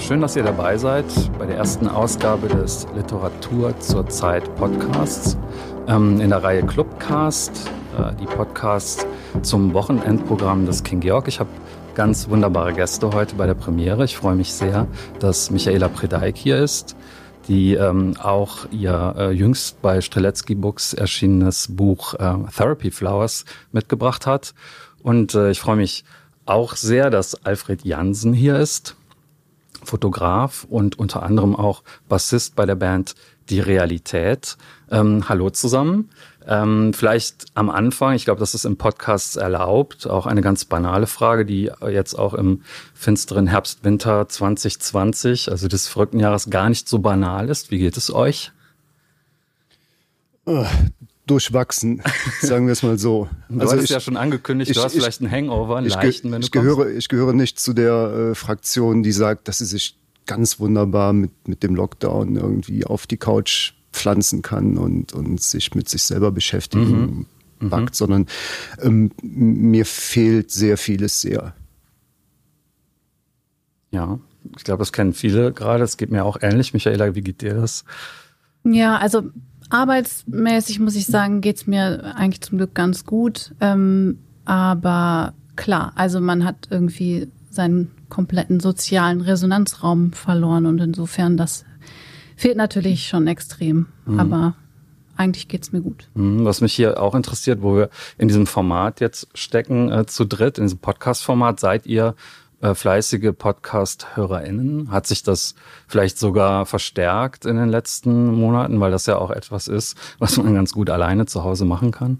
[0.00, 1.04] Schön, dass ihr dabei seid
[1.38, 5.36] bei der ersten Ausgabe des Literatur zur Zeit Podcasts
[5.86, 9.06] ähm, in der Reihe Clubcast, äh, die Podcasts
[9.42, 11.28] zum Wochenendprogramm des King Georg.
[11.28, 11.50] Ich habe
[11.94, 14.04] ganz wunderbare Gäste heute bei der Premiere.
[14.04, 14.88] Ich freue mich sehr,
[15.20, 16.96] dass Michaela Predeik hier ist,
[17.46, 24.26] die ähm, auch ihr äh, jüngst bei Streletsky Books erschienenes Buch äh, Therapy Flowers mitgebracht
[24.26, 24.54] hat.
[25.02, 26.04] Und äh, ich freue mich
[26.46, 28.96] auch sehr, dass Alfred Jansen hier ist,
[29.86, 33.14] Fotograf und unter anderem auch Bassist bei der Band
[33.48, 34.56] Die Realität.
[34.90, 36.10] Ähm, hallo zusammen.
[36.46, 41.06] Ähm, vielleicht am Anfang, ich glaube, das ist im Podcast erlaubt, auch eine ganz banale
[41.06, 42.62] Frage, die jetzt auch im
[42.94, 47.70] finsteren Herbst, Winter 2020, also des verrückten Jahres, gar nicht so banal ist.
[47.70, 48.52] Wie geht es euch?
[51.30, 52.02] Durchwachsen,
[52.40, 53.28] sagen wir es mal so.
[53.48, 55.86] Du also hast ich, ja schon angekündigt, ich, du hast ich, vielleicht einen Hangover, einen
[55.86, 59.46] ich, leichten, wenn du ich gehöre, ich gehöre nicht zu der äh, Fraktion, die sagt,
[59.46, 64.76] dass sie sich ganz wunderbar mit, mit dem Lockdown irgendwie auf die Couch pflanzen kann
[64.76, 67.26] und, und sich mit sich selber beschäftigen
[67.60, 67.70] mhm.
[67.70, 67.94] backt, mhm.
[67.94, 68.26] sondern
[68.82, 71.54] ähm, mir fehlt sehr vieles sehr.
[73.92, 74.18] Ja,
[74.56, 75.84] ich glaube, das kennen viele gerade.
[75.84, 76.72] Es geht mir auch ähnlich.
[76.74, 77.84] Michaela, wie geht dir das?
[78.64, 79.30] Ja, also
[79.70, 83.54] arbeitsmäßig muss ich sagen, geht's mir eigentlich zum Glück ganz gut.
[83.60, 91.64] Ähm, aber klar, also man hat irgendwie seinen kompletten sozialen Resonanzraum verloren und insofern das
[92.36, 93.86] fehlt natürlich schon extrem.
[94.06, 94.20] Mhm.
[94.20, 94.54] Aber
[95.16, 96.08] eigentlich geht's mir gut.
[96.14, 100.24] Mhm, was mich hier auch interessiert, wo wir in diesem Format jetzt stecken, äh, zu
[100.24, 102.14] dritt, in diesem Podcast-Format, seid ihr
[102.60, 104.90] äh, fleißige Podcast-HörerInnen?
[104.90, 105.54] Hat sich das
[105.86, 110.54] vielleicht sogar verstärkt in den letzten Monaten, weil das ja auch etwas ist, was man
[110.54, 112.18] ganz gut alleine zu Hause machen kann?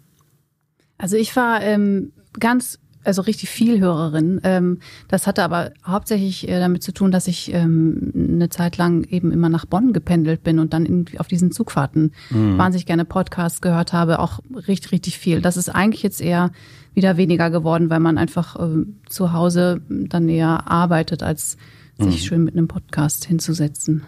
[0.98, 4.40] Also ich war ähm, ganz also richtig viel Hörerin.
[4.44, 4.78] Ähm,
[5.08, 9.32] das hatte aber hauptsächlich äh, damit zu tun, dass ich ähm, eine Zeit lang eben
[9.32, 12.58] immer nach Bonn gependelt bin und dann auf diesen Zugfahrten mhm.
[12.58, 15.40] wahnsinnig gerne Podcasts gehört habe, auch richtig, richtig viel.
[15.40, 16.50] Das ist eigentlich jetzt eher
[16.94, 21.56] wieder weniger geworden, weil man einfach äh, zu Hause dann eher arbeitet, als
[21.98, 22.26] sich mhm.
[22.26, 24.04] schön mit einem Podcast hinzusetzen.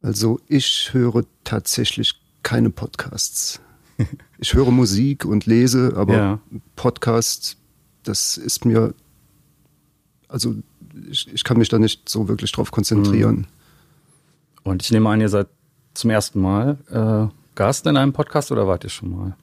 [0.00, 3.60] Also ich höre tatsächlich keine Podcasts.
[4.38, 6.40] Ich höre Musik und lese, aber ja.
[6.74, 7.58] Podcast,
[8.02, 8.92] das ist mir,
[10.26, 10.56] also
[11.08, 13.36] ich, ich, kann mich da nicht so wirklich drauf konzentrieren.
[13.36, 13.46] Mhm.
[14.64, 15.46] Und ich nehme an, ihr seid
[15.94, 19.36] zum ersten Mal äh, Gast in einem Podcast oder wart ihr schon mal?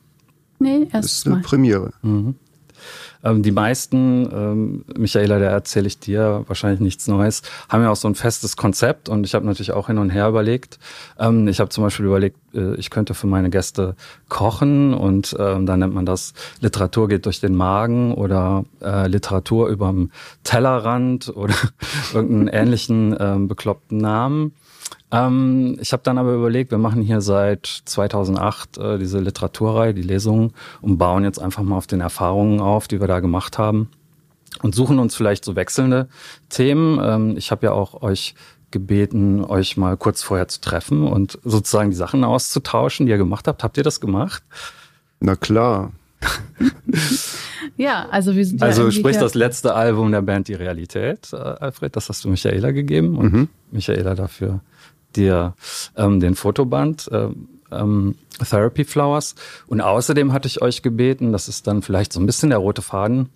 [0.60, 1.92] Nee, erst Das ist eine Premiere.
[2.02, 2.36] Mhm.
[3.24, 7.96] Ähm, die meisten, ähm, Michaela, da erzähle ich dir wahrscheinlich nichts Neues, haben ja auch
[7.96, 10.80] so ein festes Konzept und ich habe natürlich auch hin und her überlegt.
[11.18, 13.96] Ähm, ich habe zum Beispiel überlegt, äh, ich könnte für meine Gäste
[14.30, 19.68] kochen und ähm, dann nennt man das Literatur geht durch den Magen oder äh, Literatur
[19.68, 20.12] überm
[20.44, 21.56] Tellerrand oder
[22.14, 24.54] irgendeinen ähnlichen ähm, bekloppten Namen.
[25.12, 30.04] Ähm, ich habe dann aber überlegt, wir machen hier seit 2008 äh, diese Literaturreihe, die
[30.04, 33.90] Lesungen und bauen jetzt einfach mal auf den Erfahrungen auf, die wir da gemacht haben
[34.62, 36.10] und suchen uns vielleicht so wechselnde
[36.50, 37.00] Themen.
[37.02, 38.36] Ähm, ich habe ja auch euch
[38.72, 43.48] gebeten, euch mal kurz vorher zu treffen und sozusagen die Sachen auszutauschen, die ihr gemacht
[43.48, 43.64] habt.
[43.64, 44.44] Habt ihr das gemacht?
[45.20, 45.92] Na klar.
[47.78, 51.38] ja, also wir sind Also ja sprich das letzte Album der Band Die Realität, äh,
[51.38, 53.50] Alfred, das hast du Michaela gegeben und mhm.
[53.72, 54.62] Michaela dafür
[55.16, 55.56] dir
[55.96, 57.30] ähm, den Fotoband äh,
[57.72, 58.16] ähm,
[58.48, 59.36] Therapy Flowers.
[59.68, 62.82] Und außerdem hatte ich euch gebeten, das ist dann vielleicht so ein bisschen der rote
[62.82, 63.30] Faden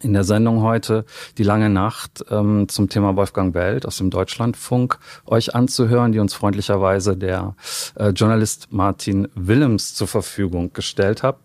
[0.00, 1.04] in der Sendung heute,
[1.38, 6.34] die lange Nacht ähm, zum Thema Wolfgang Welt aus dem Deutschlandfunk euch anzuhören, die uns
[6.34, 7.54] freundlicherweise der
[7.94, 11.38] äh, Journalist Martin Willems zur Verfügung gestellt hat.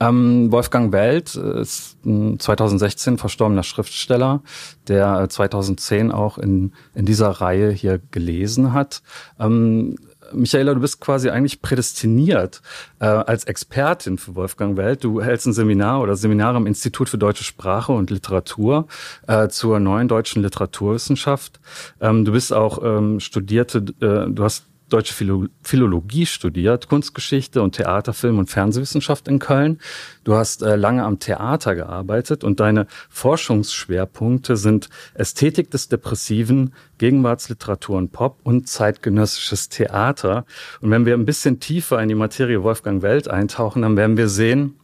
[0.00, 4.42] Ähm, Wolfgang Welt ist ein 2016 verstorbener Schriftsteller,
[4.88, 9.02] der 2010 auch in, in dieser Reihe hier gelesen hat.
[9.38, 9.96] Ähm,
[10.32, 12.62] Michaela, du bist quasi eigentlich prädestiniert
[13.00, 15.04] äh, als Expertin für Wolfgang Welt.
[15.04, 18.86] Du hältst ein Seminar oder Seminare am Institut für deutsche Sprache und Literatur
[19.26, 21.60] äh, zur neuen deutschen Literaturwissenschaft.
[22.00, 27.76] Ähm, du bist auch ähm, studierte, äh, du hast deutsche Philo Philologie studiert, Kunstgeschichte und
[27.76, 29.78] Theater, Film und Fernsehwissenschaft in Köln.
[30.24, 37.96] Du hast äh, lange am Theater gearbeitet und deine Forschungsschwerpunkte sind Ästhetik des Depressiven, Gegenwartsliteratur
[37.96, 40.44] und Pop und zeitgenössisches Theater.
[40.80, 44.28] Und wenn wir ein bisschen tiefer in die Materie Wolfgang Welt eintauchen, dann werden wir
[44.28, 44.76] sehen,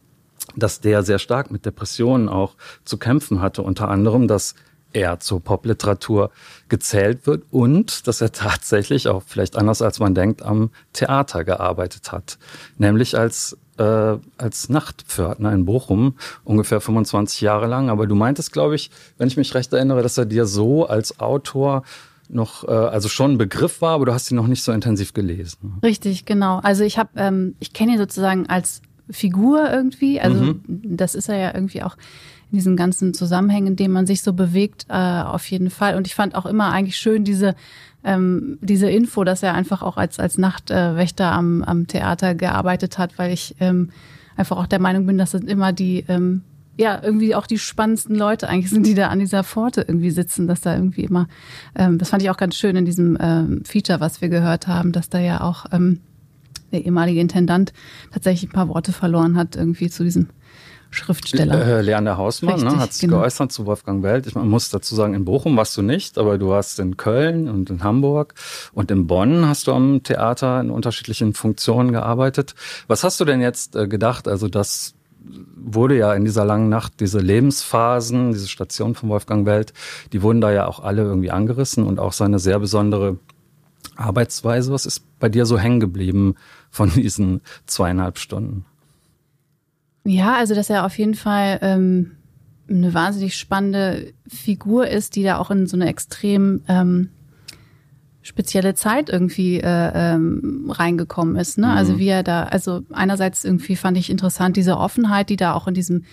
[0.55, 2.55] dass der sehr stark mit Depressionen auch
[2.85, 4.55] zu kämpfen hatte, unter anderem, dass
[4.93, 6.31] er zur Popliteratur
[6.69, 12.11] gezählt wird und dass er tatsächlich auch vielleicht anders als man denkt am Theater gearbeitet
[12.11, 12.37] hat,
[12.77, 17.89] nämlich als äh, als Nachtpförtner in Bochum, ungefähr 25 Jahre lang.
[17.89, 18.89] Aber du meintest, glaube ich,
[19.19, 21.83] wenn ich mich recht erinnere, dass er dir so als Autor
[22.29, 25.13] noch, äh, also schon ein Begriff war, aber du hast ihn noch nicht so intensiv
[25.13, 25.79] gelesen.
[25.83, 26.59] Richtig, genau.
[26.59, 30.19] Also ich habe, ähm, ich kenne ihn sozusagen als Figur irgendwie.
[30.19, 30.63] Also mhm.
[30.67, 31.95] das ist er ja irgendwie auch
[32.51, 35.95] in diesen ganzen Zusammenhängen, in denen man sich so bewegt, äh, auf jeden Fall.
[35.95, 37.55] Und ich fand auch immer eigentlich schön diese
[38.03, 43.17] ähm, diese Info, dass er einfach auch als als Nachtwächter am am Theater gearbeitet hat,
[43.17, 43.89] weil ich ähm,
[44.35, 46.43] einfach auch der Meinung bin, dass es immer die ähm,
[46.77, 50.47] ja, irgendwie auch die spannendsten Leute eigentlich sind, die da an dieser Pforte irgendwie sitzen,
[50.47, 51.27] dass da irgendwie immer,
[51.75, 54.91] ähm, das fand ich auch ganz schön in diesem ähm, Feature, was wir gehört haben,
[54.91, 56.01] dass da ja auch ähm,
[56.71, 57.73] der ehemalige Intendant
[58.11, 60.27] tatsächlich ein paar Worte verloren hat, irgendwie zu diesem
[60.89, 61.65] Schriftsteller.
[61.65, 63.19] Äh, Leander Hausmann ne, hat sich genau.
[63.19, 64.27] geäußert zu Wolfgang Welt.
[64.27, 67.49] Ich man muss dazu sagen, in Bochum warst du nicht, aber du warst in Köln
[67.49, 68.33] und in Hamburg
[68.73, 72.55] und in Bonn hast du am Theater in unterschiedlichen Funktionen gearbeitet.
[72.87, 74.27] Was hast du denn jetzt äh, gedacht?
[74.27, 74.93] Also das
[75.55, 79.73] wurde ja in dieser langen Nacht, diese Lebensphasen, diese Station von Wolfgang Welt,
[80.13, 83.17] die wurden da ja auch alle irgendwie angerissen und auch seine sehr besondere
[83.95, 84.71] Arbeitsweise.
[84.71, 86.35] Was ist bei dir so hängen geblieben
[86.69, 88.65] von diesen zweieinhalb Stunden?
[90.07, 92.13] Ja, also dass er auf jeden Fall ähm,
[92.69, 97.09] eine wahnsinnig spannende Figur ist, die da auch in so eine extrem ähm,
[98.21, 101.57] spezielle Zeit irgendwie äh, ähm, reingekommen ist.
[101.57, 101.67] Ne?
[101.67, 101.77] Also mhm.
[101.77, 105.67] Also wie er da, also einerseits irgendwie fand ich interessant diese Offenheit, die da auch
[105.67, 106.05] in diesem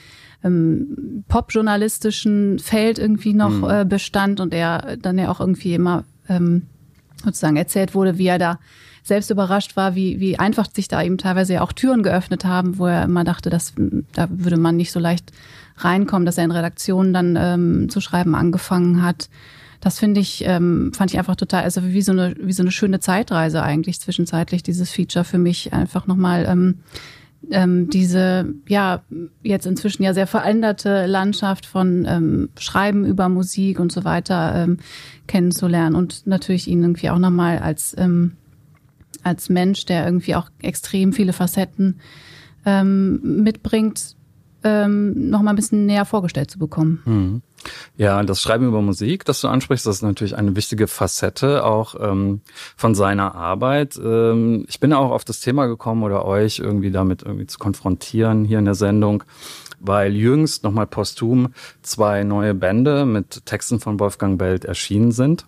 [0.42, 3.70] ähm, popjournalistischen Feld irgendwie noch mhm.
[3.70, 6.66] äh, bestand und er dann ja auch irgendwie immer ähm,
[7.24, 8.58] sozusagen erzählt wurde, wie er da
[9.04, 12.78] selbst überrascht war, wie, wie einfach sich da eben teilweise ja auch Türen geöffnet haben,
[12.78, 13.74] wo er immer dachte, dass
[14.12, 15.30] da würde man nicht so leicht
[15.76, 19.28] reinkommen, dass er in Redaktionen dann ähm, zu schreiben angefangen hat.
[19.80, 22.70] Das finde ich, ähm, fand ich einfach total, also wie so eine, wie so eine
[22.70, 26.78] schöne Zeitreise eigentlich zwischenzeitlich, dieses Feature für mich einfach nochmal ähm,
[27.50, 29.02] ähm, diese, ja,
[29.42, 34.78] jetzt inzwischen ja sehr veränderte Landschaft von ähm, Schreiben über Musik und so weiter ähm,
[35.26, 38.32] kennenzulernen und natürlich ihn irgendwie auch nochmal als, ähm,
[39.24, 42.00] als Mensch, der irgendwie auch extrem viele Facetten
[42.66, 44.16] ähm, mitbringt,
[44.62, 47.02] ähm, noch mal ein bisschen näher vorgestellt zu bekommen.
[47.04, 47.42] Mhm.
[47.96, 51.94] Ja, das Schreiben über Musik, das du ansprichst, das ist natürlich eine wichtige Facette auch
[51.98, 52.40] ähm,
[52.76, 53.98] von seiner Arbeit.
[54.02, 58.44] Ähm, ich bin auch auf das Thema gekommen oder euch irgendwie damit irgendwie zu konfrontieren
[58.44, 59.24] hier in der Sendung,
[59.80, 65.46] weil jüngst nochmal posthum zwei neue Bände mit Texten von Wolfgang Belt erschienen sind.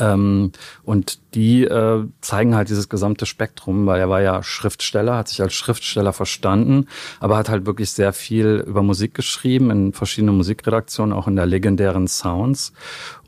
[0.00, 0.52] Ähm,
[0.82, 5.40] und die äh, zeigen halt dieses gesamte Spektrum, weil er war ja Schriftsteller, hat sich
[5.42, 6.86] als Schriftsteller verstanden,
[7.20, 11.46] aber hat halt wirklich sehr viel über Musik geschrieben, in verschiedenen Musikredaktionen, auch in der
[11.46, 12.72] legendären Sounds.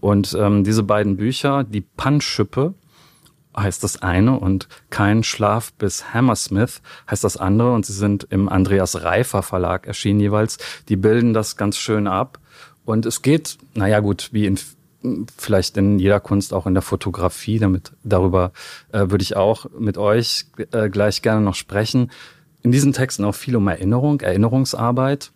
[0.00, 2.74] Und ähm, diese beiden Bücher, die Panschüppe,
[3.56, 6.80] heißt das eine und Kein Schlaf bis Hammersmith
[7.10, 10.56] heißt das andere und sie sind im Andreas Reifer Verlag erschienen jeweils.
[10.88, 12.38] Die bilden das ganz schön ab.
[12.84, 14.58] Und es geht, naja gut, wie in
[15.36, 17.58] vielleicht in jeder Kunst, auch in der Fotografie.
[17.58, 18.52] Damit darüber
[18.92, 22.10] äh, würde ich auch mit euch äh, gleich gerne noch sprechen.
[22.62, 25.32] In diesen Texten auch viel um Erinnerung, Erinnerungsarbeit.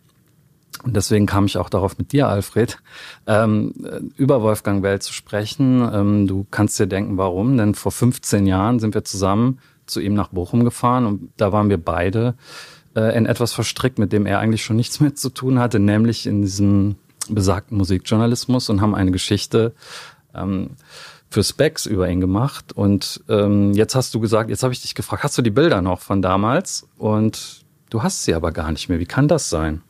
[0.83, 2.77] Und deswegen kam ich auch darauf mit dir, Alfred,
[3.25, 3.73] ähm,
[4.15, 5.87] über Wolfgang Welt zu sprechen.
[5.91, 7.57] Ähm, du kannst dir denken, warum.
[7.57, 11.69] Denn vor 15 Jahren sind wir zusammen zu ihm nach Bochum gefahren und da waren
[11.69, 12.35] wir beide
[12.95, 16.27] äh, in etwas verstrickt, mit dem er eigentlich schon nichts mehr zu tun hatte, nämlich
[16.27, 16.95] in diesem
[17.35, 19.73] besagten Musikjournalismus und haben eine Geschichte
[20.33, 20.71] ähm,
[21.29, 22.73] für Specs über ihn gemacht.
[22.73, 25.81] Und ähm, jetzt hast du gesagt, jetzt habe ich dich gefragt, hast du die Bilder
[25.81, 26.87] noch von damals?
[26.97, 28.99] Und du hast sie aber gar nicht mehr.
[28.99, 29.81] Wie kann das sein?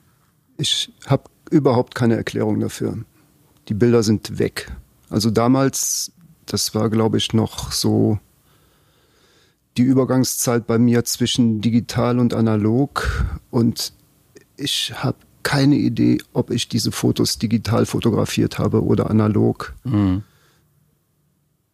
[0.58, 2.98] Ich habe überhaupt keine Erklärung dafür.
[3.68, 4.72] Die Bilder sind weg.
[5.10, 6.12] Also damals,
[6.46, 8.20] das war, glaube ich, noch so
[9.78, 13.26] die Übergangszeit bei mir zwischen digital und analog.
[13.52, 13.94] Und
[14.58, 15.18] ich habe
[15.48, 19.74] keine Idee, ob ich diese Fotos digital fotografiert habe oder analog.
[19.86, 20.24] Mhm.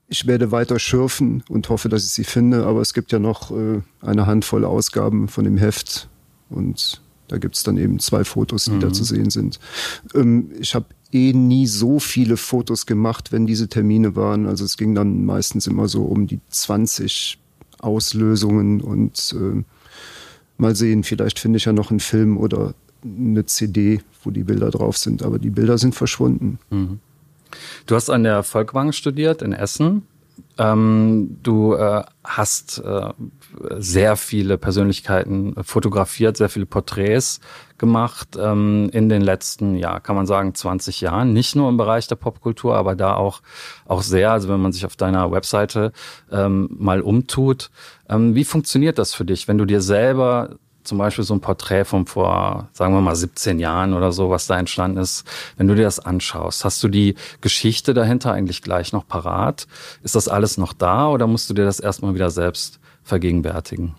[0.08, 3.50] Ich werde weiter schürfen und hoffe, dass ich sie finde, aber es gibt ja noch
[3.50, 6.08] äh, eine Handvoll Ausgaben von dem Heft
[6.51, 8.80] und da gibt es dann eben zwei Fotos, die mhm.
[8.80, 9.60] da zu sehen sind.
[10.13, 14.46] Ähm, ich habe eh nie so viele Fotos gemacht, wenn diese Termine waren.
[14.46, 17.39] Also es ging dann meistens immer so um die 20
[17.80, 19.63] Auslösungen und äh,
[20.58, 24.72] mal sehen, vielleicht finde ich ja noch einen Film oder eine CD, wo die Bilder
[24.72, 26.60] drauf sind, aber die Bilder sind verschwunden.
[26.69, 27.00] Mhm.
[27.86, 30.07] Du hast an der Volkwang studiert in Essen.
[30.57, 33.13] Ähm, du äh, hast äh,
[33.77, 37.39] sehr viele Persönlichkeiten fotografiert, sehr viele Porträts
[37.77, 41.33] gemacht ähm, in den letzten, ja, kann man sagen, 20 Jahren.
[41.33, 43.41] Nicht nur im Bereich der Popkultur, aber da auch,
[43.86, 45.91] auch sehr, also wenn man sich auf deiner Webseite
[46.31, 47.72] ähm, mal umtut.
[48.07, 51.85] Ähm, wie funktioniert das für dich, wenn du dir selber zum Beispiel so ein Porträt
[51.85, 55.25] von vor, sagen wir mal, 17 Jahren oder so, was da entstanden ist,
[55.57, 59.67] wenn du dir das anschaust, hast du die Geschichte dahinter eigentlich gleich noch parat?
[60.03, 63.95] Ist das alles noch da oder musst du dir das erstmal wieder selbst vergegenwärtigen?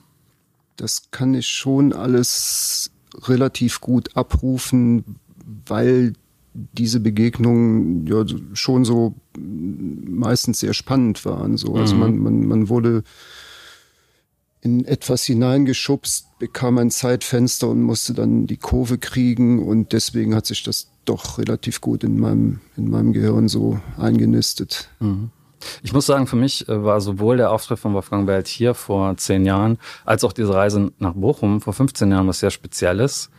[0.77, 2.91] Das kann ich schon alles
[3.23, 5.17] relativ gut abrufen,
[5.67, 6.15] weil
[6.55, 8.25] diese Begegnungen ja
[8.55, 11.57] schon so meistens sehr spannend waren.
[11.57, 11.75] So.
[11.75, 12.01] Also mhm.
[12.01, 13.03] man, man, man wurde
[14.65, 20.47] in etwas hineingeschubst, bekam ein Zeitfenster und musste dann die Kurve kriegen und deswegen hat
[20.47, 24.89] sich das doch relativ gut in meinem, in meinem Gehirn so eingenistet.
[25.01, 25.31] Mhm.
[25.83, 29.17] Ich muss sagen, für mich äh, war sowohl der Auftritt von Wolfgang Welt hier vor
[29.17, 33.31] zehn Jahren, als auch diese Reise nach Bochum vor 15 Jahren was sehr Spezielles.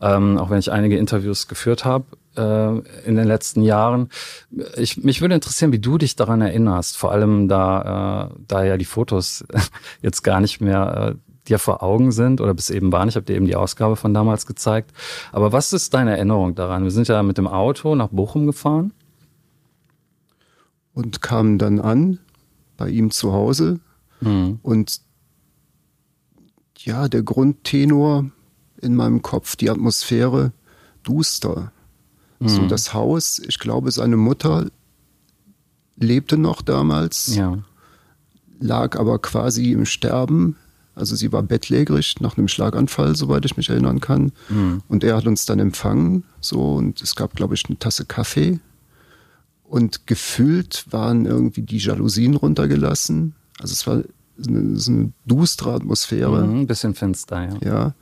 [0.00, 2.04] Ähm, auch wenn ich einige Interviews geführt habe
[2.36, 4.08] äh, in den letzten Jahren.
[4.76, 8.76] Ich, mich würde interessieren, wie du dich daran erinnerst, vor allem da, äh, da ja
[8.76, 9.44] die Fotos
[10.02, 13.08] jetzt gar nicht mehr äh, dir vor Augen sind oder bis eben waren.
[13.08, 14.92] Ich habe dir eben die Ausgabe von damals gezeigt.
[15.32, 16.84] Aber was ist deine Erinnerung daran?
[16.84, 18.92] Wir sind ja mit dem Auto nach Bochum gefahren
[20.94, 22.18] und kamen dann an
[22.76, 23.80] bei ihm zu Hause.
[24.20, 24.58] Mhm.
[24.62, 25.00] Und
[26.78, 28.26] ja, der Grundtenor
[28.84, 30.52] in meinem Kopf, die Atmosphäre,
[31.02, 31.72] duster.
[32.40, 32.48] Mhm.
[32.48, 34.66] So das Haus, ich glaube, seine Mutter
[35.96, 37.58] lebte noch damals, ja.
[38.58, 40.56] lag aber quasi im Sterben.
[40.96, 44.32] Also sie war bettlägerig nach einem Schlaganfall, soweit ich mich erinnern kann.
[44.48, 44.82] Mhm.
[44.88, 48.60] Und er hat uns dann empfangen, so und es gab, glaube ich, eine Tasse Kaffee
[49.64, 53.34] und gefühlt waren irgendwie die Jalousien runtergelassen.
[53.58, 54.02] Also es war
[54.46, 56.46] eine, so eine dustere Atmosphäre.
[56.46, 57.58] Mhm, ein bisschen finster, ja.
[57.64, 57.94] Ja.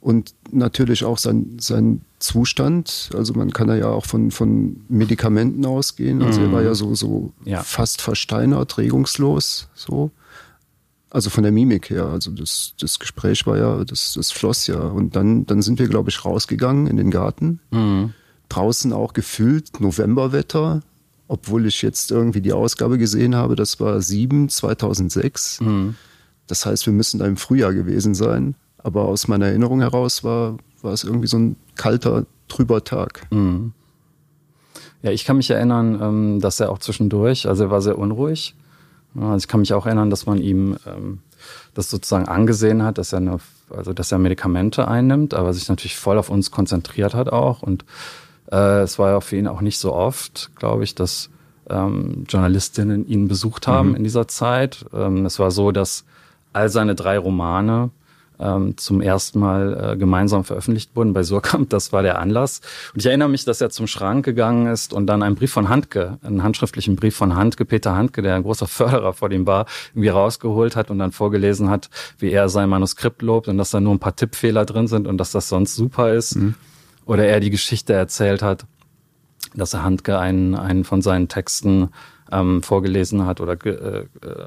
[0.00, 3.10] Und natürlich auch sein, sein Zustand.
[3.14, 6.22] Also man kann ja auch von, von Medikamenten ausgehen.
[6.22, 6.46] Also mhm.
[6.46, 7.62] er war ja so, so ja.
[7.62, 10.10] fast versteinert, regungslos, so.
[11.10, 12.06] Also von der Mimik her.
[12.06, 14.80] Also das, das Gespräch war ja, das, das floss ja.
[14.80, 17.60] Und dann, dann sind wir, glaube ich, rausgegangen in den Garten.
[17.70, 18.14] Mhm.
[18.48, 20.82] Draußen auch gefühlt Novemberwetter
[21.30, 25.60] obwohl ich jetzt irgendwie die Ausgabe gesehen habe, das war 7 2006.
[25.60, 25.94] Mhm.
[26.48, 28.56] Das heißt, wir müssen da im Frühjahr gewesen sein.
[28.82, 33.26] Aber aus meiner Erinnerung heraus war, war es irgendwie so ein kalter, trüber Tag.
[33.30, 33.72] Mhm.
[35.02, 38.54] Ja, ich kann mich erinnern, ähm, dass er auch zwischendurch, also er war sehr unruhig.
[39.14, 41.18] Also ich kann mich auch erinnern, dass man ihm ähm,
[41.74, 43.38] das sozusagen angesehen hat, dass er eine,
[43.70, 47.84] also dass er Medikamente einnimmt, aber sich natürlich voll auf uns konzentriert hat auch und
[48.52, 51.30] äh, es war ja für ihn auch nicht so oft, glaube ich, dass
[51.68, 53.96] ähm, Journalistinnen ihn besucht haben mhm.
[53.96, 54.84] in dieser Zeit.
[54.92, 56.04] Ähm, es war so, dass
[56.52, 57.90] all seine drei Romane
[58.40, 61.70] ähm, zum ersten Mal äh, gemeinsam veröffentlicht wurden bei Surkamp.
[61.70, 62.60] Das war der Anlass.
[62.94, 65.68] Und ich erinnere mich, dass er zum Schrank gegangen ist und dann einen Brief von
[65.68, 69.66] Handke, einen handschriftlichen Brief von Handke, Peter Handke, der ein großer Förderer vor dem war,
[69.94, 73.80] irgendwie rausgeholt hat und dann vorgelesen hat, wie er sein Manuskript lobt und dass da
[73.80, 76.36] nur ein paar Tippfehler drin sind und dass das sonst super ist.
[76.36, 76.54] Mhm
[77.10, 78.66] oder er die Geschichte erzählt hat,
[79.52, 81.88] dass er Handke einen, einen von seinen Texten
[82.30, 84.46] ähm, vorgelesen hat oder äh, äh,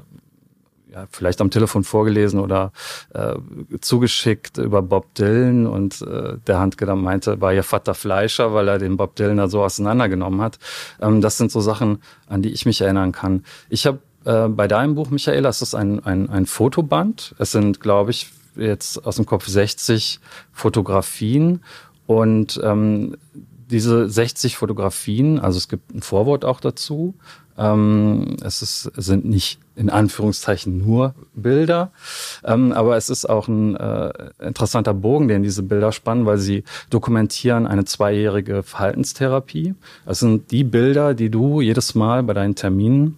[0.94, 2.72] ja, vielleicht am Telefon vorgelesen oder
[3.12, 3.34] äh,
[3.80, 8.68] zugeschickt über Bob Dylan und äh, der Handke dann meinte, war ihr Vater Fleischer, weil
[8.68, 10.58] er den Bob Dylan da so auseinandergenommen hat.
[11.00, 11.98] Ähm, das sind so Sachen,
[12.28, 13.44] an die ich mich erinnern kann.
[13.68, 17.34] Ich habe äh, bei deinem Buch, Michaela, ist das ein, ein, ein Fotoband.
[17.38, 20.20] Es sind, glaube ich, jetzt aus dem Kopf 60
[20.52, 21.64] Fotografien
[22.06, 23.16] und ähm,
[23.70, 27.14] diese 60 Fotografien, also es gibt ein Vorwort auch dazu.
[27.56, 31.92] Ähm, es, ist, sind nicht in Anführungszeichen nur Bilder,
[32.44, 36.64] ähm, aber es ist auch ein äh, interessanter Bogen, den diese Bilder spannen, weil sie
[36.90, 39.74] dokumentieren eine zweijährige Verhaltenstherapie.
[40.04, 43.16] Das sind die Bilder, die du jedes Mal bei deinen Terminen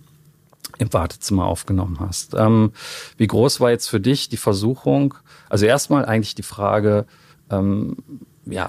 [0.79, 2.35] im Wartezimmer aufgenommen hast.
[2.35, 2.73] Ähm,
[3.17, 5.15] wie groß war jetzt für dich die Versuchung?
[5.49, 7.07] Also erstmal eigentlich die Frage,
[7.51, 7.97] ähm,
[8.45, 8.69] ja,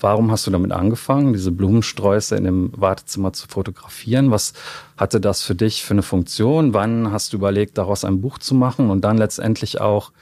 [0.00, 4.30] warum hast du damit angefangen, diese Blumensträuße in dem Wartezimmer zu fotografieren?
[4.30, 4.52] Was
[4.96, 6.74] hatte das für dich für eine Funktion?
[6.74, 8.90] Wann hast du überlegt, daraus ein Buch zu machen?
[8.90, 10.12] Und dann letztendlich auch,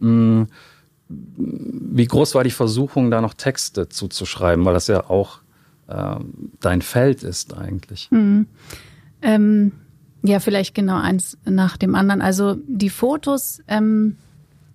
[0.00, 0.46] mh, hm,
[1.08, 5.38] wie groß war die Versuchung, da noch Texte zuzuschreiben, weil das ja auch
[5.86, 6.16] äh,
[6.60, 8.10] dein Feld ist eigentlich?
[8.10, 8.46] Mhm.
[9.22, 9.72] Ähm,
[10.22, 12.20] ja, vielleicht genau eins nach dem anderen.
[12.20, 14.16] Also die Fotos, ähm,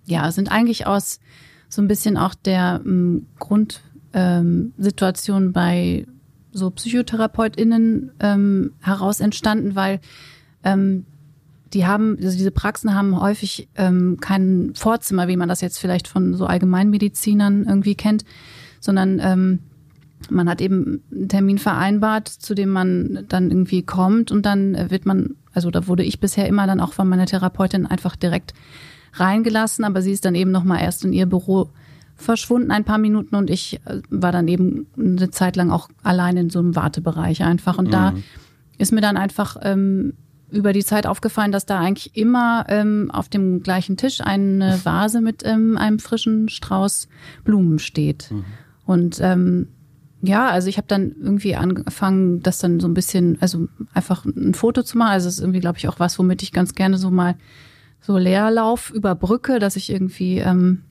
[0.06, 1.20] ja, sind eigentlich aus
[1.68, 4.72] so ein bisschen auch der ähm, Grundsituation ähm,
[5.52, 6.06] bei
[6.52, 10.00] so PsychotherapeutInnen ähm, heraus entstanden, weil
[10.62, 11.04] ähm,
[11.74, 16.06] die haben, also diese Praxen haben häufig ähm, kein Vorzimmer, wie man das jetzt vielleicht
[16.06, 18.24] von so Allgemeinmedizinern irgendwie kennt,
[18.80, 19.58] sondern ähm,
[20.30, 25.04] man hat eben einen Termin vereinbart, zu dem man dann irgendwie kommt und dann wird
[25.04, 28.54] man, also da wurde ich bisher immer dann auch von meiner Therapeutin einfach direkt
[29.14, 31.70] reingelassen, aber sie ist dann eben nochmal erst in ihr Büro
[32.16, 36.36] verschwunden ein paar Minuten und ich äh, war dann eben eine Zeit lang auch allein
[36.36, 37.78] in so einem Wartebereich einfach.
[37.78, 37.92] Und mhm.
[37.92, 38.14] da
[38.78, 40.14] ist mir dann einfach ähm,
[40.50, 45.20] über die Zeit aufgefallen, dass da eigentlich immer ähm, auf dem gleichen Tisch eine Vase
[45.20, 47.08] mit ähm, einem frischen Strauß
[47.44, 48.30] Blumen steht.
[48.30, 48.44] Mhm.
[48.86, 49.68] Und ähm,
[50.22, 54.54] ja, also ich habe dann irgendwie angefangen, das dann so ein bisschen, also einfach ein
[54.54, 55.10] Foto zu machen.
[55.10, 57.34] Also es ist irgendwie, glaube ich, auch was, womit ich ganz gerne so mal
[58.00, 60.82] so Leerlauf überbrücke, dass ich irgendwie ähm,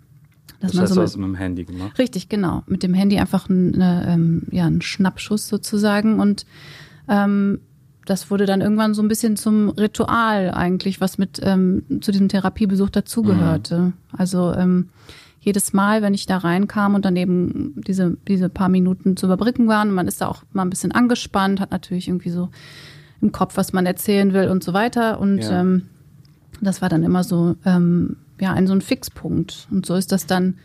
[0.63, 1.99] dass das man heißt, so mit, mit dem Handy gemacht?
[1.99, 2.63] Richtig, genau.
[2.67, 6.19] Mit dem Handy einfach eine, ähm, ja, ein Schnappschuss sozusagen.
[6.19, 6.45] Und
[7.09, 7.59] ähm,
[8.05, 12.29] das wurde dann irgendwann so ein bisschen zum Ritual eigentlich, was mit ähm, zu diesem
[12.29, 13.79] Therapiebesuch dazugehörte.
[13.79, 13.93] Mhm.
[14.11, 14.89] Also ähm,
[15.41, 19.67] jedes Mal, wenn ich da reinkam und dann eben diese, diese paar Minuten zu überbrücken
[19.67, 22.49] waren, man ist da auch mal ein bisschen angespannt, hat natürlich irgendwie so
[23.21, 25.19] im Kopf, was man erzählen will und so weiter.
[25.19, 25.59] Und ja.
[25.59, 25.83] ähm,
[26.61, 29.67] das war dann immer so, ähm, ja, ein so ein Fixpunkt.
[29.71, 30.57] Und so ist das dann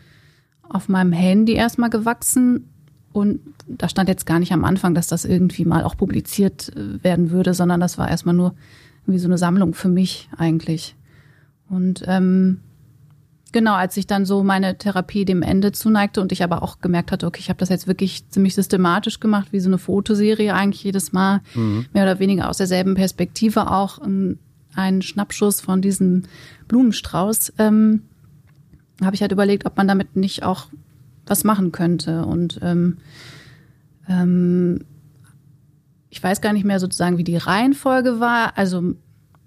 [0.67, 2.69] auf meinem Handy erstmal gewachsen.
[3.11, 7.03] Und da stand jetzt gar nicht am Anfang, dass das irgendwie mal auch publiziert äh,
[7.03, 8.53] werden würde, sondern das war erstmal nur
[9.03, 10.95] irgendwie so eine Sammlung für mich eigentlich.
[11.69, 12.59] Und ähm,
[13.51, 17.11] Genau, als ich dann so meine Therapie dem Ende zuneigte und ich aber auch gemerkt
[17.11, 20.83] hatte, okay, ich habe das jetzt wirklich ziemlich systematisch gemacht, wie so eine Fotoserie eigentlich
[20.83, 21.87] jedes Mal, mhm.
[21.93, 23.97] mehr oder weniger aus derselben Perspektive auch
[24.79, 26.23] einen Schnappschuss von diesem
[26.67, 28.03] Blumenstrauß, ähm,
[29.03, 30.67] habe ich halt überlegt, ob man damit nicht auch
[31.25, 32.25] was machen könnte.
[32.25, 32.97] Und ähm,
[34.07, 34.85] ähm,
[36.09, 38.57] ich weiß gar nicht mehr sozusagen, wie die Reihenfolge war.
[38.57, 38.95] Also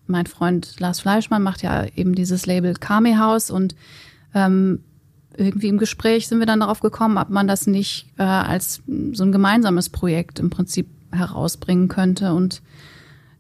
[0.06, 3.74] mein Freund Lars Fleischmann macht ja eben dieses Label Kame House und
[4.34, 4.80] ähm,
[5.36, 9.24] irgendwie im Gespräch sind wir dann darauf gekommen, ob man das nicht äh, als so
[9.24, 12.34] ein gemeinsames Projekt im Prinzip herausbringen könnte.
[12.34, 12.62] Und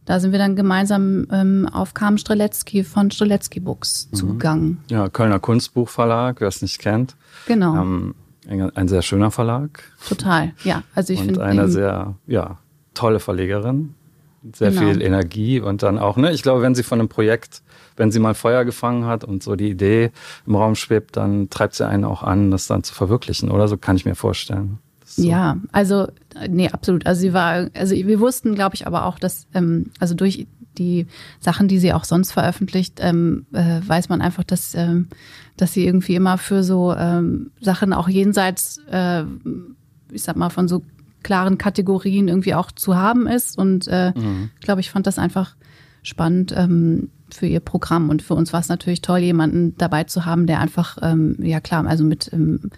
[0.04, 4.16] da sind wir dann gemeinsam ähm, auf Carmen Streletzky von Streletzky Books mhm.
[4.16, 4.84] zugegangen.
[4.88, 7.16] Ja, Kölner Kunstbuchverlag, wer es nicht kennt.
[7.46, 7.76] Genau.
[7.76, 8.14] Ähm,
[8.48, 9.84] ein sehr schöner Verlag.
[10.08, 10.82] Total, ja.
[10.96, 11.40] Also ich finde.
[11.40, 12.58] Und eine sehr, ja,
[12.92, 13.94] tolle Verlegerin
[14.54, 14.82] sehr genau.
[14.82, 17.62] viel Energie und dann auch, ne, ich glaube, wenn sie von einem Projekt,
[17.96, 20.10] wenn sie mal Feuer gefangen hat und so die Idee
[20.46, 23.68] im Raum schwebt, dann treibt sie einen auch an, das dann zu verwirklichen, oder?
[23.68, 24.78] So kann ich mir vorstellen.
[25.16, 25.22] So.
[25.22, 26.08] Ja, also,
[26.48, 27.06] nee, absolut.
[27.06, 30.46] Also sie war, also wir wussten, glaube ich, aber auch, dass, ähm, also durch
[30.78, 31.06] die
[31.38, 35.08] Sachen, die sie auch sonst veröffentlicht, ähm, äh, weiß man einfach, dass, ähm,
[35.58, 39.24] dass sie irgendwie immer für so ähm, Sachen auch jenseits, äh,
[40.10, 40.82] ich sag mal, von so
[41.22, 43.58] klaren Kategorien irgendwie auch zu haben ist.
[43.58, 44.50] Und äh, mhm.
[44.58, 45.56] ich glaube, ich fand das einfach
[46.02, 48.10] spannend ähm, für ihr Programm.
[48.10, 51.60] Und für uns war es natürlich toll, jemanden dabei zu haben, der einfach, ähm, ja
[51.60, 52.70] klar, also mit, ähm,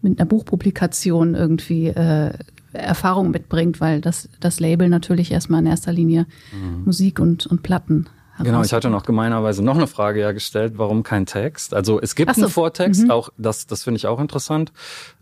[0.00, 2.32] mit einer Buchpublikation irgendwie äh,
[2.72, 6.84] Erfahrung mitbringt, weil das, das Label natürlich erstmal in erster Linie mhm.
[6.84, 8.06] Musik und, und Platten
[8.38, 11.74] Genau, ich hatte noch gemeinerweise noch eine Frage ja gestellt, warum kein Text?
[11.74, 12.42] Also es gibt so.
[12.42, 13.10] einen Vortext, mhm.
[13.10, 14.72] auch das, das finde ich auch interessant.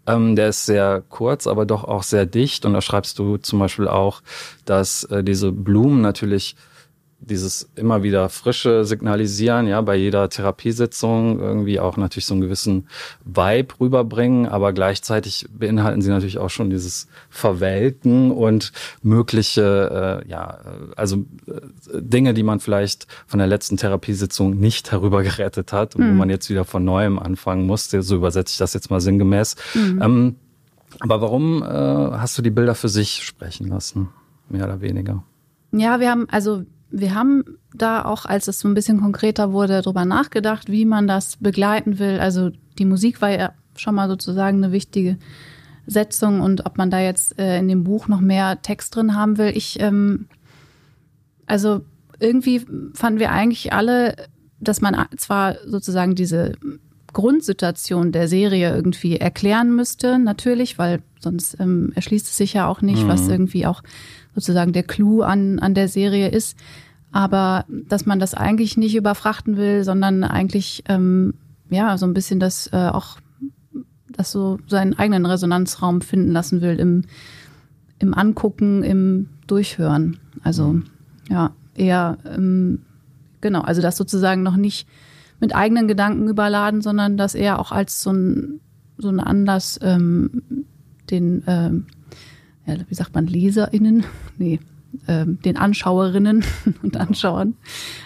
[0.07, 2.65] Ähm, der ist sehr kurz, aber doch auch sehr dicht.
[2.65, 4.23] Und da schreibst du zum Beispiel auch,
[4.65, 6.57] dass äh, diese Blumen natürlich
[7.21, 12.89] dieses immer wieder frische Signalisieren, ja, bei jeder Therapiesitzung irgendwie auch natürlich so einen gewissen
[13.25, 20.61] Vibe rüberbringen, aber gleichzeitig beinhalten sie natürlich auch schon dieses Verwelken und mögliche, äh, ja,
[20.97, 21.61] also äh,
[22.01, 26.11] Dinge, die man vielleicht von der letzten Therapiesitzung nicht herübergerettet hat und mhm.
[26.11, 28.03] wo man jetzt wieder von neuem anfangen musste.
[28.03, 29.57] So übersetze ich das jetzt mal sinngemäß.
[29.75, 30.03] Mhm.
[30.03, 30.37] Ähm,
[30.99, 34.09] aber warum äh, hast du die Bilder für sich sprechen lassen,
[34.49, 35.23] mehr oder weniger?
[35.73, 39.83] Ja, wir haben also wir haben da auch, als es so ein bisschen konkreter wurde,
[39.83, 42.19] darüber nachgedacht, wie man das begleiten will.
[42.19, 45.19] Also die Musik war ja schon mal sozusagen eine wichtige
[45.87, 49.39] Setzung und ob man da jetzt äh, in dem Buch noch mehr Text drin haben
[49.39, 49.53] will.
[49.55, 50.27] Ich, ähm,
[51.47, 51.83] also
[52.19, 54.15] irgendwie fanden wir eigentlich alle,
[54.61, 56.53] dass man zwar sozusagen diese
[57.13, 62.83] Grundsituation der Serie irgendwie erklären müsste, natürlich, weil sonst ähm, erschließt es sich ja auch
[62.83, 63.09] nicht, mhm.
[63.09, 63.83] was irgendwie auch
[64.35, 66.57] sozusagen der Clou an, an der Serie ist.
[67.13, 71.35] Aber dass man das eigentlich nicht überfrachten will, sondern eigentlich ähm,
[71.69, 73.19] ja so ein bisschen das äh, auch
[74.11, 77.05] das so seinen eigenen Resonanzraum finden lassen will im,
[77.99, 80.19] im Angucken, im Durchhören.
[80.43, 80.85] Also mhm.
[81.29, 82.83] ja, eher ähm,
[83.41, 84.87] genau, also das sozusagen noch nicht
[85.41, 88.61] mit eigenen Gedanken überladen, sondern das eher auch als so ein,
[88.99, 90.43] so ein Anlass, ähm,
[91.11, 91.87] den ähm,
[92.67, 94.05] ja, wie sagt man, LeserInnen?
[94.39, 94.59] Nee,
[95.07, 96.45] ähm, den Anschauerinnen
[96.83, 97.55] und Anschauern,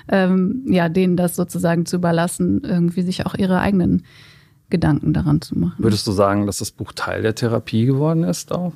[0.08, 4.04] ähm, ja, denen das sozusagen zu überlassen, irgendwie sich auch ihre eigenen
[4.68, 5.76] Gedanken daran zu machen.
[5.78, 8.72] Würdest du sagen, dass das Buch Teil der Therapie geworden ist auch?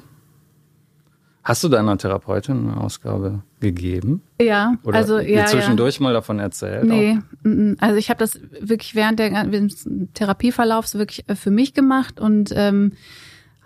[1.49, 4.23] Hast du deiner Therapeutin eine Ausgabe gegeben?
[4.41, 6.03] Ja, Oder also ja, zwischendurch ja.
[6.03, 6.85] mal davon erzählt?
[6.85, 7.83] Nee, auch?
[7.83, 9.47] also ich habe das wirklich während der
[10.13, 12.93] Therapieverlaufs wirklich äh, für mich gemacht und ähm,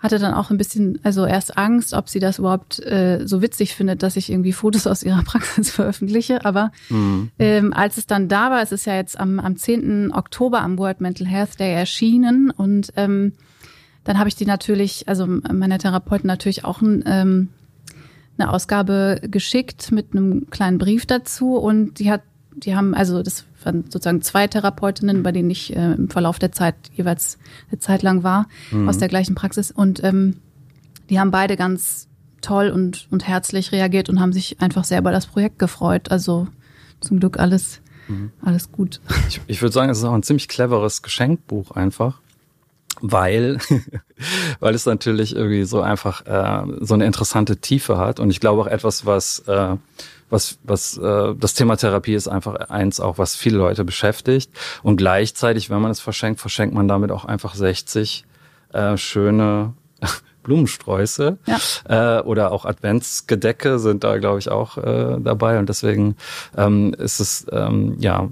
[0.03, 3.73] hatte dann auch ein bisschen, also erst Angst, ob sie das überhaupt äh, so witzig
[3.73, 6.43] findet, dass ich irgendwie Fotos aus ihrer Praxis veröffentliche.
[6.45, 7.31] Aber mhm.
[7.39, 10.13] ähm, als es dann da war, es ist ja jetzt am, am 10.
[10.13, 13.31] Oktober am World Mental Health Day erschienen und ähm,
[14.03, 17.49] dann habe ich die natürlich, also meiner Therapeutin natürlich auch ein, ähm,
[18.37, 23.45] eine Ausgabe geschickt mit einem kleinen Brief dazu und die hat, die haben, also das
[23.65, 27.37] waren sozusagen zwei Therapeutinnen, bei denen ich äh, im Verlauf der Zeit jeweils
[27.69, 28.89] eine Zeit lang war, mhm.
[28.89, 29.71] aus der gleichen Praxis.
[29.71, 30.37] Und ähm,
[31.09, 32.07] die haben beide ganz
[32.41, 36.11] toll und, und herzlich reagiert und haben sich einfach sehr über das Projekt gefreut.
[36.11, 36.47] Also
[36.99, 38.31] zum Glück alles, mhm.
[38.41, 39.01] alles gut.
[39.27, 42.19] Ich, ich würde sagen, es ist auch ein ziemlich cleveres Geschenkbuch einfach
[43.01, 43.57] weil,
[44.59, 48.61] weil es natürlich irgendwie so einfach äh, so eine interessante Tiefe hat und ich glaube
[48.61, 49.75] auch etwas, was äh,
[50.33, 54.51] was, was äh, das Thema Therapie ist einfach eins auch, was viele Leute beschäftigt.
[54.81, 58.25] Und gleichzeitig, wenn man es verschenkt, verschenkt man damit auch einfach 60
[58.73, 59.73] äh, schöne
[60.43, 62.19] Blumensträuße ja.
[62.19, 65.59] äh, oder auch Adventsgedecke sind da, glaube ich, auch äh, dabei.
[65.59, 66.17] Und deswegen
[66.57, 68.29] ähm, ist es ähm, ja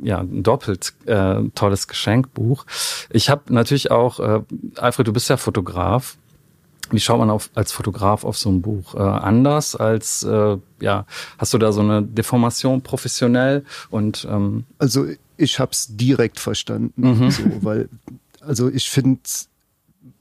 [0.00, 2.66] ja, ein doppelt äh, tolles Geschenkbuch.
[3.10, 4.42] Ich habe natürlich auch, äh,
[4.76, 6.16] Alfred, du bist ja Fotograf.
[6.90, 8.94] Wie schaut man auf, als Fotograf auf so ein Buch?
[8.94, 11.06] Äh, anders als, äh, ja,
[11.38, 13.64] hast du da so eine Deformation professionell?
[13.90, 17.30] Und ähm Also ich habe es direkt verstanden, mhm.
[17.30, 17.88] so, weil,
[18.40, 19.20] also ich finde,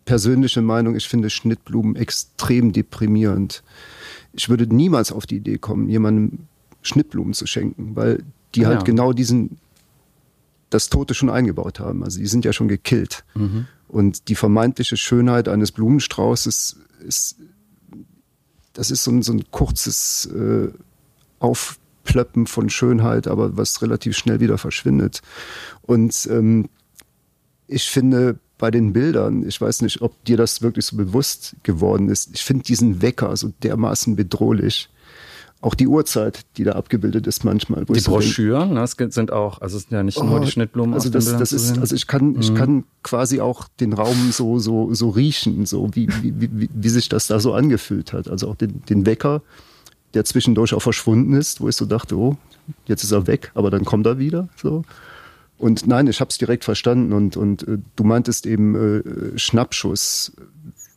[0.05, 3.63] persönliche Meinung, ich finde Schnittblumen extrem deprimierend.
[4.33, 6.47] Ich würde niemals auf die Idee kommen, jemandem
[6.81, 8.23] Schnittblumen zu schenken, weil
[8.55, 8.83] die halt ja.
[8.83, 9.57] genau diesen,
[10.69, 12.03] das Tote schon eingebaut haben.
[12.03, 13.23] Also die sind ja schon gekillt.
[13.35, 13.67] Mhm.
[13.87, 17.37] Und die vermeintliche Schönheit eines Blumenstraußes ist,
[18.73, 20.69] das ist so ein, so ein kurzes äh,
[21.39, 25.21] Aufplöppen von Schönheit, aber was relativ schnell wieder verschwindet.
[25.83, 26.69] Und ähm,
[27.67, 32.09] ich finde bei den Bildern, ich weiß nicht, ob dir das wirklich so bewusst geworden
[32.09, 34.89] ist, ich finde diesen Wecker so dermaßen bedrohlich
[35.59, 37.85] auch die Uhrzeit, die da abgebildet ist manchmal.
[37.85, 40.93] die Broschüren, ne, sind auch, also es sind ja nicht oh, nur die Schnittblumen.
[40.93, 42.39] Also das, das ist, also ich kann, mhm.
[42.41, 46.89] ich kann quasi auch den Raum so so so riechen, so wie, wie, wie, wie
[46.89, 48.27] sich das da so angefühlt hat.
[48.27, 49.41] Also auch den, den Wecker,
[50.13, 52.37] der zwischendurch auch verschwunden ist, wo ich so dachte, oh,
[52.85, 54.49] jetzt ist er weg, aber dann kommt er wieder.
[54.61, 54.83] So.
[55.57, 60.33] Und nein, ich habe es direkt verstanden und und äh, du meintest eben äh, Schnappschuss.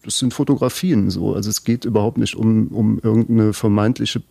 [0.05, 1.35] Das sind Fotografien so.
[1.35, 4.23] Also es geht überhaupt nicht um, um irgendeine vermeintliche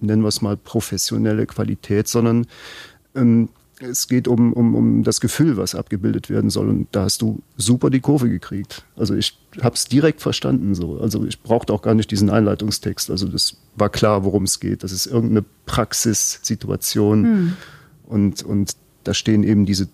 [0.00, 2.46] nennen wir es mal, professionelle Qualität, sondern
[3.14, 3.48] ähm,
[3.80, 6.68] es geht um, um, um das Gefühl, was abgebildet werden soll.
[6.68, 8.84] Und da hast du super die Kurve gekriegt.
[8.96, 10.98] Also ich habe es direkt verstanden so.
[10.98, 13.10] Also ich brauchte auch gar nicht diesen Einleitungstext.
[13.10, 14.82] Also das war klar, worum es geht.
[14.82, 17.24] Das ist irgendeine Praxissituation.
[17.24, 17.52] Hm.
[18.06, 19.88] Und, und da stehen eben diese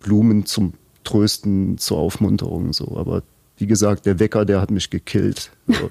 [0.00, 0.72] Blumen zum
[1.04, 2.96] Trösten, zur Aufmunterung so.
[2.96, 3.22] Aber
[3.56, 5.50] wie gesagt, der Wecker, der hat mich gekillt.
[5.68, 5.90] So.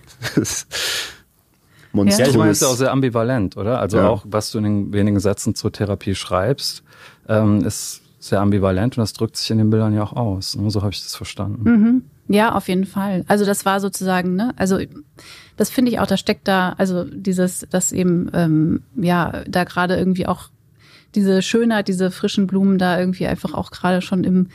[1.95, 2.19] Monströs.
[2.19, 3.79] Ja, ich meine, es ist auch sehr ambivalent, oder?
[3.79, 4.09] Also ja.
[4.09, 6.83] auch, was du in den wenigen Sätzen zur Therapie schreibst,
[7.27, 10.55] ähm, ist sehr ambivalent und das drückt sich in den Bildern ja auch aus.
[10.55, 10.69] Ne?
[10.71, 11.63] So habe ich das verstanden.
[11.63, 12.03] Mhm.
[12.27, 13.23] Ja, auf jeden Fall.
[13.27, 14.79] Also das war sozusagen, ne, also
[15.57, 19.95] das finde ich auch, da steckt da, also dieses, dass eben, ähm, ja, da gerade
[19.95, 20.49] irgendwie auch
[21.13, 24.47] diese Schönheit, diese frischen Blumen da irgendwie einfach auch gerade schon im,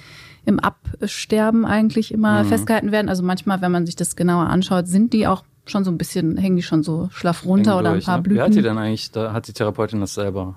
[0.44, 2.48] im Absterben eigentlich immer mhm.
[2.48, 3.09] festgehalten werden.
[3.09, 6.37] Also manchmal, wenn man sich das genauer anschaut, sind die auch schon so ein bisschen,
[6.37, 8.23] hängen die schon so schlaff runter oder durch, ein paar ne?
[8.23, 8.38] Blüten.
[8.38, 10.57] Wie hat die denn eigentlich, da hat die Therapeutin das selber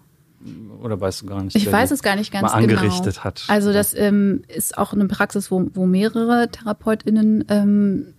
[0.82, 1.56] oder weißt du gar nicht?
[1.56, 2.80] Ich weiß es gar nicht ganz mal genau.
[2.80, 3.44] angerichtet hat.
[3.48, 8.14] Also das ähm, ist auch eine Praxis, wo, wo mehrere TherapeutInnen ähm,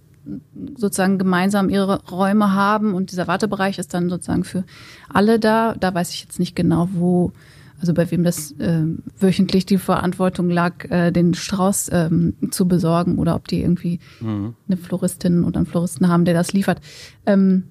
[0.76, 4.64] sozusagen gemeinsam ihre Räume haben und dieser Wartebereich ist dann sozusagen für
[5.08, 5.74] alle da.
[5.78, 7.32] Da weiß ich jetzt nicht genau, wo
[7.80, 8.82] also bei wem das äh,
[9.18, 14.54] wöchentlich die Verantwortung lag, äh, den Strauß ähm, zu besorgen oder ob die irgendwie mhm.
[14.68, 16.80] eine Floristin oder einen Floristen haben, der das liefert.
[17.26, 17.64] Ähm,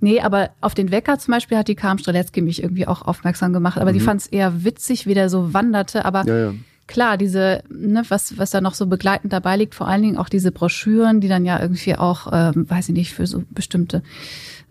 [0.00, 3.52] nee, aber auf den Wecker zum Beispiel hat die Kam Streletzky mich irgendwie auch aufmerksam
[3.52, 3.94] gemacht, aber mhm.
[3.94, 6.54] die fand es eher witzig, wie der so wanderte, aber ja, ja.
[6.88, 10.28] Klar, diese, ne, was, was da noch so begleitend dabei liegt, vor allen Dingen auch
[10.28, 14.02] diese Broschüren, die dann ja irgendwie auch, ähm, weiß ich nicht, für so bestimmte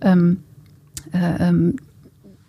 [0.01, 0.43] ähm,
[1.13, 1.77] äh, ähm,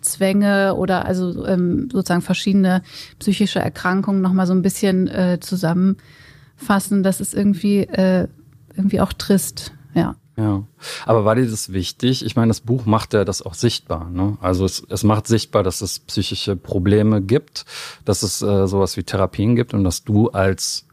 [0.03, 2.83] Zwänge oder also ähm, sozusagen verschiedene
[3.19, 8.29] psychische Erkrankungen nochmal so ein bisschen äh, zusammenfassen, das ist irgendwie, äh,
[8.77, 10.17] irgendwie auch trist, ja.
[10.37, 10.63] Ja,
[11.05, 12.25] aber war dir das wichtig?
[12.25, 14.09] Ich meine, das Buch macht ja das auch sichtbar.
[14.09, 14.39] Ne?
[14.41, 17.67] Also es, es macht sichtbar, dass es psychische Probleme gibt,
[18.07, 20.87] dass es äh, sowas wie Therapien gibt und dass du als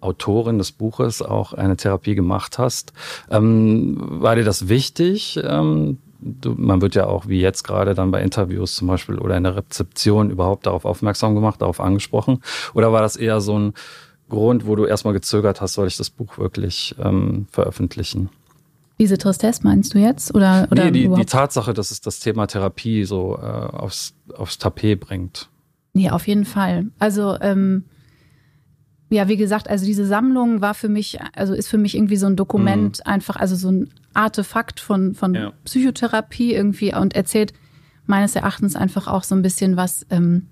[0.00, 2.92] Autorin des Buches auch eine Therapie gemacht hast.
[3.30, 5.40] Ähm, war dir das wichtig?
[5.42, 5.98] Ähm,
[6.56, 9.56] man wird ja auch wie jetzt gerade dann bei Interviews zum Beispiel oder in der
[9.56, 12.40] Rezeption überhaupt darauf aufmerksam gemacht, darauf angesprochen?
[12.72, 13.74] Oder war das eher so ein
[14.28, 18.30] Grund, wo du erstmal gezögert hast, soll ich das Buch wirklich ähm, veröffentlichen?
[18.98, 20.34] Diese Tristesse meinst du jetzt?
[20.34, 24.58] Oder, oder nee, die, die Tatsache, dass es das Thema Therapie so äh, aufs, aufs
[24.58, 25.48] Tapet bringt.
[25.92, 26.86] Nee, auf jeden Fall.
[26.98, 27.84] Also ähm,
[29.10, 32.26] ja, wie gesagt, also diese Sammlung war für mich, also ist für mich irgendwie so
[32.26, 33.12] ein Dokument, mhm.
[33.12, 35.52] einfach, also so ein Artefakt von, von ja.
[35.64, 37.52] Psychotherapie irgendwie und erzählt
[38.06, 40.48] meines Erachtens einfach auch so ein bisschen was, ähm,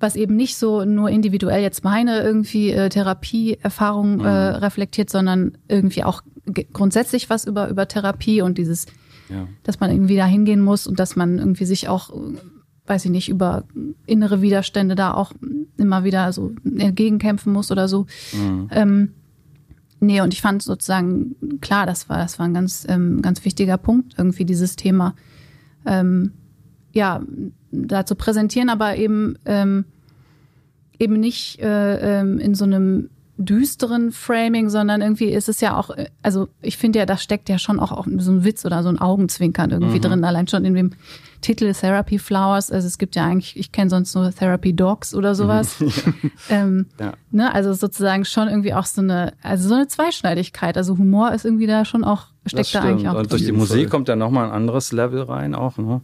[0.00, 4.24] was eben nicht so nur individuell jetzt meine irgendwie äh, Therapieerfahrung mhm.
[4.24, 6.22] äh, reflektiert, sondern irgendwie auch
[6.72, 8.86] grundsätzlich was über, über Therapie und dieses,
[9.28, 9.48] ja.
[9.64, 12.10] dass man irgendwie da hingehen muss und dass man irgendwie sich auch
[12.88, 13.64] weiß ich nicht, über
[14.06, 15.32] innere Widerstände da auch
[15.76, 18.06] immer wieder so entgegenkämpfen muss oder so.
[18.32, 18.68] Mhm.
[18.70, 19.14] Ähm,
[20.00, 23.78] nee, und ich fand sozusagen, klar, das war, das war ein ganz, ähm, ganz wichtiger
[23.78, 25.14] Punkt, irgendwie dieses Thema,
[25.86, 26.32] ähm,
[26.92, 27.22] ja,
[27.70, 29.84] da zu präsentieren, aber eben, ähm,
[30.98, 35.90] eben nicht äh, ähm, in so einem düsteren Framing, sondern irgendwie ist es ja auch,
[36.22, 38.88] also ich finde ja, da steckt ja schon auch, auch so ein Witz oder so
[38.88, 40.02] ein Augenzwinkern irgendwie mhm.
[40.02, 40.90] drin, allein schon in dem
[41.40, 42.72] Titel Therapy Flowers.
[42.72, 45.78] Also es gibt ja eigentlich, ich kenne sonst nur Therapy Dogs oder sowas.
[45.80, 45.92] Mhm.
[46.50, 47.12] ähm, ja.
[47.30, 50.76] ne, also sozusagen schon irgendwie auch so eine, also so eine Zweischneidigkeit.
[50.76, 53.14] Also Humor ist irgendwie da schon auch, steckt da eigentlich auch.
[53.14, 56.00] Und durch die Musik kommt ja nochmal ein anderes Level rein auch, ne?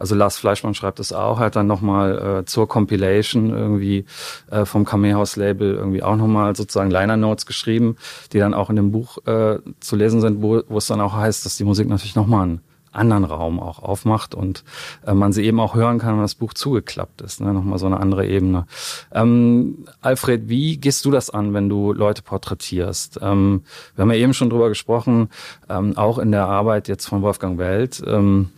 [0.00, 4.06] Also Lars Fleischmann schreibt es auch, hat dann nochmal äh, zur Compilation irgendwie
[4.50, 7.96] äh, vom Kamehaus Label irgendwie auch nochmal sozusagen Liner Notes geschrieben,
[8.32, 11.12] die dann auch in dem Buch äh, zu lesen sind, wo, wo es dann auch
[11.12, 12.60] heißt, dass die Musik natürlich nochmal einen
[12.92, 14.64] anderen Raum auch aufmacht und
[15.06, 17.42] äh, man sie eben auch hören kann, wenn das Buch zugeklappt ist.
[17.42, 17.52] Ne?
[17.52, 18.66] Nochmal so eine andere Ebene.
[19.12, 23.20] Ähm, Alfred, wie gehst du das an, wenn du Leute porträtierst?
[23.22, 25.28] Ähm, wir haben ja eben schon drüber gesprochen,
[25.68, 28.48] ähm, auch in der Arbeit jetzt von Wolfgang Welt, ähm,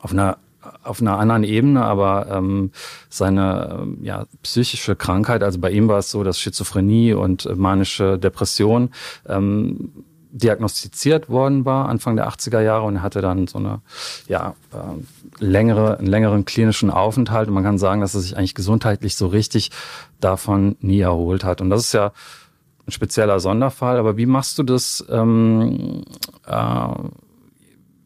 [0.00, 0.36] auf einer
[0.82, 2.70] auf einer anderen Ebene, aber ähm,
[3.08, 7.54] seine ähm, ja, psychische Krankheit, also bei ihm war es so, dass Schizophrenie und äh,
[7.54, 8.90] manische Depression
[9.28, 9.92] ähm,
[10.30, 13.82] diagnostiziert worden war Anfang der 80er Jahre und er hatte dann so eine
[14.26, 18.56] ja äh, längere einen längeren klinischen Aufenthalt und man kann sagen, dass er sich eigentlich
[18.56, 19.70] gesundheitlich so richtig
[20.18, 22.10] davon nie erholt hat und das ist ja
[22.86, 23.98] ein spezieller Sonderfall.
[23.98, 25.04] Aber wie machst du das?
[25.08, 26.04] Ähm,
[26.46, 26.86] äh,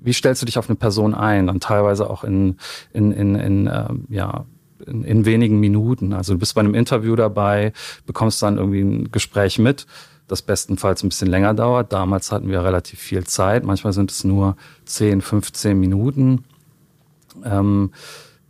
[0.08, 1.46] wie stellst du dich auf eine Person ein?
[1.46, 2.56] Dann teilweise auch in,
[2.94, 4.46] in, in, in äh, ja,
[4.86, 6.14] in, in wenigen Minuten.
[6.14, 7.74] Also du bist bei einem Interview dabei,
[8.06, 9.86] bekommst dann irgendwie ein Gespräch mit,
[10.28, 11.92] das bestenfalls ein bisschen länger dauert.
[11.92, 13.64] Damals hatten wir relativ viel Zeit.
[13.64, 16.44] Manchmal sind es nur 10, 15 Minuten.
[17.44, 17.90] Ähm,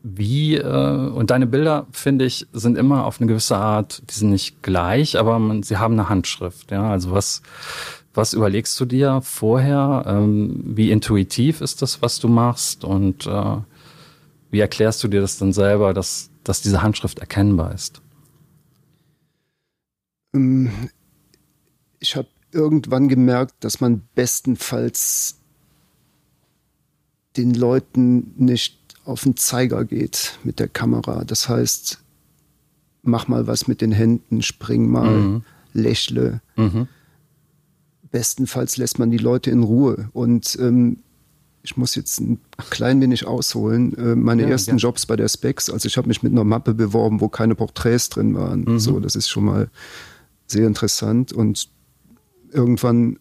[0.05, 4.31] wie äh, und deine Bilder finde ich sind immer auf eine gewisse Art, die sind
[4.31, 6.71] nicht gleich, aber man, sie haben eine Handschrift.
[6.71, 7.43] Ja, also was
[8.15, 10.05] was überlegst du dir vorher?
[10.07, 12.85] Ähm, wie intuitiv ist das, was du machst?
[12.85, 13.57] Und äh,
[14.51, 18.01] wie erklärst du dir das dann selber, dass, dass diese Handschrift erkennbar ist?
[20.35, 20.71] Ähm,
[22.01, 25.39] ich habe irgendwann gemerkt, dass man bestenfalls
[27.37, 31.25] den Leuten nicht auf den Zeiger geht mit der Kamera.
[31.25, 32.03] Das heißt,
[33.03, 35.43] mach mal was mit den Händen, spring mal, mhm.
[35.73, 36.41] lächle.
[36.57, 36.89] Mhm
[38.11, 40.09] bestenfalls lässt man die Leute in Ruhe.
[40.13, 40.99] Und ähm,
[41.63, 42.41] ich muss jetzt ein
[42.71, 43.97] klein wenig ausholen.
[43.97, 44.77] Äh, meine ja, ersten ja.
[44.77, 48.09] Jobs bei der Specs, also ich habe mich mit einer Mappe beworben, wo keine Porträts
[48.09, 48.65] drin waren.
[48.65, 48.79] Mhm.
[48.79, 49.69] So, das ist schon mal
[50.47, 51.33] sehr interessant.
[51.33, 51.69] Und
[52.53, 53.19] irgendwann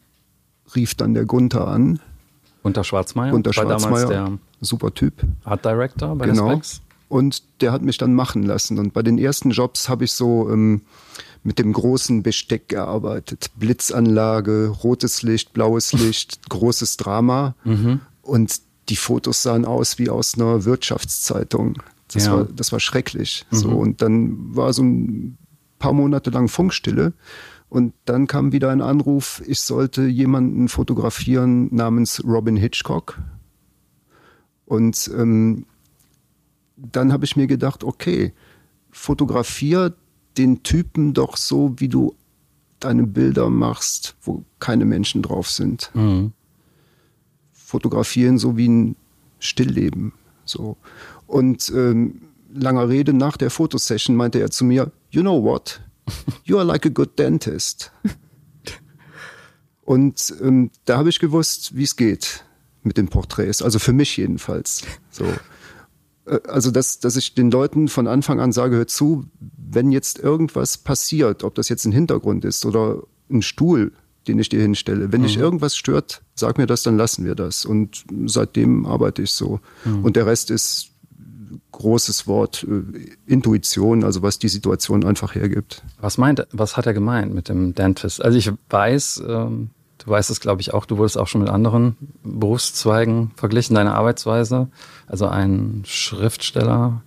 [0.75, 1.99] rief dann der Gunther an.
[2.63, 3.31] Gunther Schwarzmeier?
[3.31, 5.13] Gunther Schwarzmeier, super Typ.
[5.43, 6.47] Art Director bei genau.
[6.49, 6.81] der Specs.
[7.09, 8.77] Und der hat mich dann machen lassen.
[8.79, 10.81] Und bei den ersten Jobs habe ich so ähm,
[11.47, 13.51] mit dem großen Besteck gearbeitet.
[13.55, 17.55] Blitzanlage, rotes Licht, blaues Licht, großes Drama.
[17.63, 18.01] Mhm.
[18.21, 21.81] Und die Fotos sahen aus wie aus einer Wirtschaftszeitung.
[22.11, 22.33] Das, ja.
[22.33, 23.45] war, das war schrecklich.
[23.49, 23.55] Mhm.
[23.55, 25.37] So, und dann war so ein
[25.79, 27.13] paar Monate lang Funkstille.
[27.69, 33.19] Und dann kam wieder ein Anruf, ich sollte jemanden fotografieren namens Robin Hitchcock.
[34.65, 35.65] Und ähm,
[36.75, 38.33] dann habe ich mir gedacht, okay,
[38.91, 39.95] fotografiert
[40.37, 42.15] den Typen doch so, wie du
[42.79, 45.89] deine Bilder machst, wo keine Menschen drauf sind.
[45.93, 46.33] Mhm.
[47.51, 48.95] Fotografieren so wie ein
[49.39, 50.13] Stillleben.
[50.45, 50.77] So.
[51.25, 52.21] Und ähm,
[52.53, 55.81] langer Rede nach der Fotosession meinte er zu mir, you know what?
[56.45, 57.91] You are like a good dentist.
[59.83, 62.45] Und ähm, da habe ich gewusst, wie es geht
[62.83, 63.61] mit den Porträts.
[63.61, 64.83] Also für mich jedenfalls.
[65.11, 65.25] So.
[66.27, 70.19] Äh, also, dass, dass ich den Leuten von Anfang an sage, hör zu, wenn jetzt
[70.19, 73.91] irgendwas passiert, ob das jetzt ein Hintergrund ist oder ein Stuhl,
[74.27, 75.25] den ich dir hinstelle, wenn mhm.
[75.25, 77.65] dich irgendwas stört, sag mir das, dann lassen wir das.
[77.65, 79.59] Und seitdem arbeite ich so.
[79.85, 80.03] Mhm.
[80.03, 80.91] Und der Rest ist
[81.71, 82.81] großes Wort, äh,
[83.25, 85.83] Intuition, also was die Situation einfach hergibt.
[85.99, 88.23] Was meint, was hat er gemeint mit dem Dentist?
[88.23, 91.49] Also ich weiß, ähm, du weißt es glaube ich auch, du wurdest auch schon mit
[91.49, 94.69] anderen Berufszweigen verglichen, deine Arbeitsweise.
[95.07, 97.01] Also ein Schriftsteller,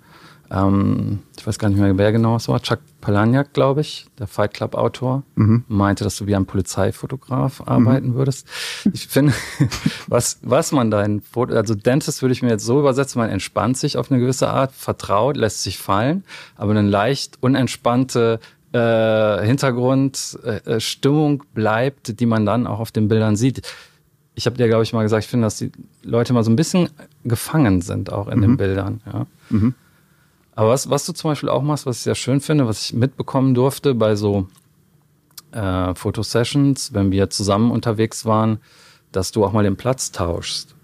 [0.51, 4.27] ähm, ich weiß gar nicht mehr, wer genau es war, Chuck Palahniuk, glaube ich, der
[4.27, 5.65] Fight Club Autor, mhm.
[5.69, 8.15] meinte, dass du wie ein Polizeifotograf arbeiten mhm.
[8.15, 8.47] würdest.
[8.93, 9.33] Ich finde,
[10.09, 13.79] was, was man dein Foto, also Dentist würde ich mir jetzt so übersetzen, man entspannt
[13.79, 16.25] sich auf eine gewisse Art, vertraut, lässt sich fallen,
[16.57, 18.41] aber eine leicht unentspannte
[18.73, 23.63] äh, Hintergrundstimmung äh, bleibt, die man dann auch auf den Bildern sieht.
[24.35, 26.57] Ich habe dir, glaube ich, mal gesagt, ich finde, dass die Leute mal so ein
[26.57, 26.89] bisschen
[27.25, 28.43] gefangen sind auch in mhm.
[28.43, 29.01] den Bildern.
[29.07, 29.27] Ja.
[29.51, 29.75] Mhm.
[30.55, 32.93] Aber was, was du zum Beispiel auch machst, was ich sehr schön finde, was ich
[32.95, 34.47] mitbekommen durfte bei so
[35.53, 38.59] äh, Fotosessions, wenn wir zusammen unterwegs waren,
[39.13, 40.75] dass du auch mal den Platz tauschst.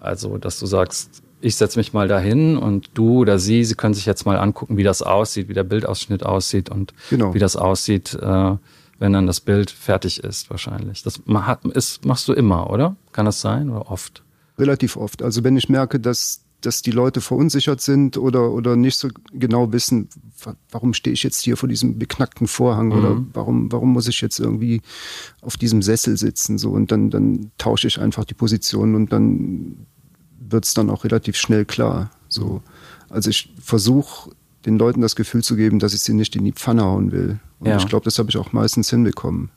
[0.00, 3.94] Also, dass du sagst, ich setze mich mal dahin und du oder sie, sie können
[3.94, 7.34] sich jetzt mal angucken, wie das aussieht, wie der Bildausschnitt aussieht und genau.
[7.34, 8.56] wie das aussieht, äh,
[8.98, 11.02] wenn dann das Bild fertig ist, wahrscheinlich.
[11.02, 11.20] Das
[11.74, 12.96] ist, machst du immer, oder?
[13.12, 14.22] Kann das sein oder oft?
[14.58, 15.22] Relativ oft.
[15.22, 19.72] Also wenn ich merke, dass dass die Leute verunsichert sind oder, oder nicht so genau
[19.72, 20.08] wissen,
[20.70, 22.92] warum stehe ich jetzt hier vor diesem beknackten Vorhang mhm.
[22.92, 24.80] oder warum, warum muss ich jetzt irgendwie
[25.40, 29.86] auf diesem Sessel sitzen, so und dann, dann tausche ich einfach die Position und dann
[30.52, 32.10] wird es dann auch relativ schnell klar.
[32.28, 32.62] So.
[33.08, 34.30] Also ich versuche
[34.64, 37.40] den Leuten das Gefühl zu geben, dass ich sie nicht in die Pfanne hauen will.
[37.58, 37.76] Und ja.
[37.76, 39.50] ich glaube, das habe ich auch meistens hinbekommen.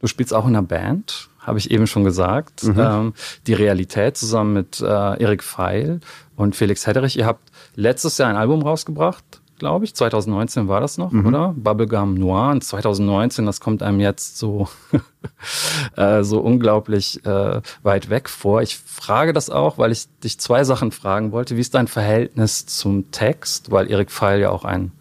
[0.00, 2.64] Du spielst auch in einer Band habe ich eben schon gesagt.
[2.64, 2.74] Mhm.
[2.78, 3.12] Ähm,
[3.46, 6.00] die Realität zusammen mit äh, Erik Feil
[6.36, 7.18] und Felix Hedderich.
[7.18, 9.24] Ihr habt letztes Jahr ein Album rausgebracht,
[9.64, 9.94] glaube ich.
[9.94, 11.24] 2019 war das noch, mhm.
[11.24, 11.54] oder?
[11.56, 12.50] Bubblegum Noir.
[12.50, 14.68] Und 2019, das kommt einem jetzt so,
[15.96, 18.60] äh, so unglaublich äh, weit weg vor.
[18.60, 21.56] Ich frage das auch, weil ich dich zwei Sachen fragen wollte.
[21.56, 23.70] Wie ist dein Verhältnis zum Text?
[23.70, 24.92] Weil Erik Feil ja auch ein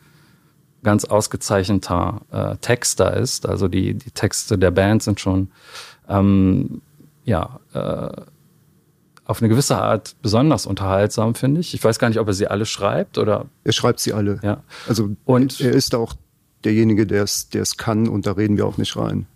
[0.82, 3.46] ganz ausgezeichneter äh, Texter ist.
[3.46, 5.50] Also die, die Texte der Band sind schon
[6.08, 6.82] ähm,
[7.26, 8.22] ja, äh,
[9.26, 11.74] auf eine gewisse Art besonders unterhaltsam, finde ich.
[11.74, 13.46] Ich weiß gar nicht, ob er sie alle schreibt oder.
[13.64, 14.40] Er schreibt sie alle.
[14.44, 14.64] Ja.
[14.88, 16.14] Also und er ist auch
[16.64, 19.28] derjenige, der es, der es kann und da reden wir auch nicht rein.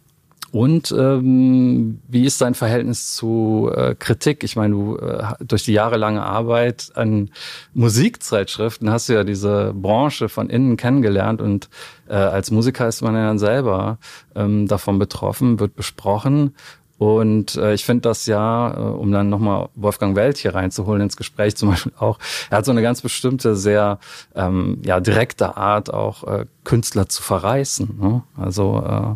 [0.51, 4.45] Und ähm, wie ist dein Verhältnis zu äh, Kritik?
[4.45, 7.31] Ich meine, du äh, durch die jahrelange Arbeit an
[7.73, 11.69] Musikzeitschriften hast du ja diese Branche von innen kennengelernt und
[12.07, 13.97] äh, als Musiker ist man ja dann selber
[14.35, 16.55] ähm, davon betroffen, wird besprochen.
[16.97, 21.17] Und äh, ich finde das ja, äh, um dann nochmal Wolfgang Welt hier reinzuholen ins
[21.17, 23.99] Gespräch zum Beispiel auch, er hat so eine ganz bestimmte, sehr
[24.35, 27.97] ähm, ja, direkte Art, auch äh, Künstler zu verreißen.
[27.99, 28.23] Ne?
[28.35, 29.15] Also äh,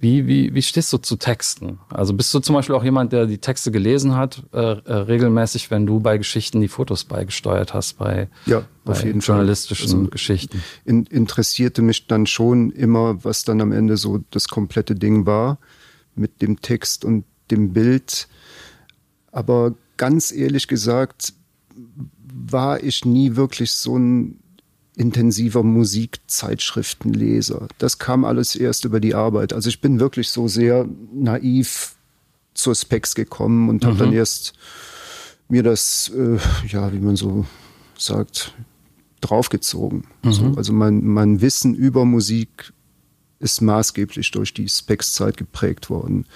[0.00, 1.80] wie, wie, wie stehst du zu Texten?
[1.90, 5.72] Also bist du zum Beispiel auch jemand, der die Texte gelesen hat, äh, äh, regelmäßig,
[5.72, 10.62] wenn du bei Geschichten die Fotos beigesteuert hast, bei, ja, bei journalistischen also, Geschichten?
[10.84, 15.58] In, interessierte mich dann schon immer, was dann am Ende so das komplette Ding war,
[16.18, 18.28] mit dem Text und dem Bild.
[19.32, 21.32] Aber ganz ehrlich gesagt,
[22.30, 24.38] war ich nie wirklich so ein
[24.96, 27.68] intensiver Musikzeitschriftenleser.
[27.78, 29.52] Das kam alles erst über die Arbeit.
[29.52, 31.94] Also ich bin wirklich so sehr naiv
[32.54, 33.86] zur Specs gekommen und mhm.
[33.86, 34.54] habe dann erst
[35.48, 37.46] mir das, äh, ja, wie man so
[37.96, 38.54] sagt,
[39.20, 40.04] draufgezogen.
[40.24, 40.32] Mhm.
[40.32, 42.72] So, also mein, mein Wissen über Musik
[43.40, 46.26] ist maßgeblich durch die Specs-Zeit geprägt worden.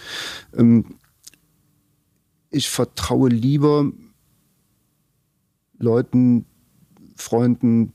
[0.57, 0.97] Ähm,
[2.51, 3.91] ich vertraue lieber
[5.79, 6.45] Leuten,
[7.17, 7.93] Freunden,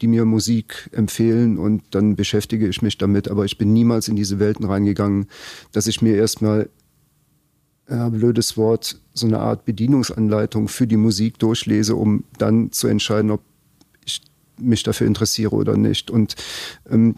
[0.00, 3.28] die mir Musik empfehlen und dann beschäftige ich mich damit.
[3.28, 5.26] Aber ich bin niemals in diese Welten reingegangen,
[5.72, 6.68] dass ich mir erstmal,
[7.88, 13.30] ja, blödes Wort, so eine Art Bedienungsanleitung für die Musik durchlese, um dann zu entscheiden,
[13.30, 13.40] ob
[14.04, 14.22] ich
[14.58, 16.10] mich dafür interessiere oder nicht.
[16.10, 16.36] Und
[16.88, 17.16] ähm,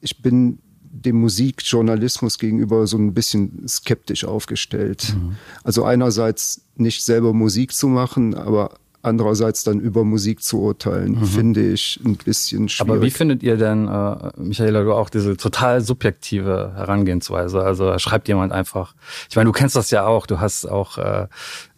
[0.00, 0.58] ich bin
[1.04, 5.14] dem Musikjournalismus gegenüber so ein bisschen skeptisch aufgestellt.
[5.14, 5.36] Mhm.
[5.62, 11.24] Also einerseits nicht selber Musik zu machen, aber andererseits dann über Musik zu urteilen, mhm.
[11.24, 12.90] finde ich ein bisschen schwierig.
[12.90, 17.62] Aber wie findet ihr denn, äh, Michaela, du auch diese total subjektive Herangehensweise?
[17.62, 18.94] Also schreibt jemand einfach,
[19.30, 21.26] ich meine, du kennst das ja auch, du hast auch, äh,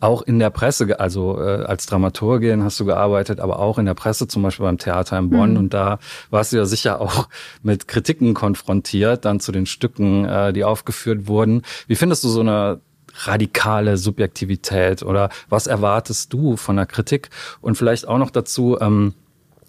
[0.01, 3.95] auch in der Presse, also äh, als Dramaturgin hast du gearbeitet, aber auch in der
[3.95, 5.57] Presse, zum Beispiel beim Theater in Bonn mhm.
[5.59, 5.99] und da
[6.31, 7.29] warst du ja sicher auch
[7.62, 11.62] mit Kritiken konfrontiert, dann zu den Stücken, äh, die aufgeführt wurden.
[11.87, 12.81] Wie findest du so eine
[13.27, 17.31] radikale Subjektivität oder was erwartest du von der Kritik?
[17.61, 19.14] Und vielleicht auch noch dazu, ähm,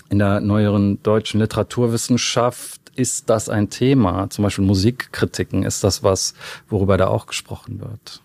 [0.09, 6.33] in der neueren deutschen Literaturwissenschaft ist das ein Thema, zum Beispiel Musikkritiken, ist das was,
[6.67, 8.21] worüber da auch gesprochen wird?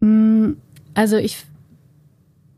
[0.00, 0.52] Mm,
[0.94, 1.44] also ich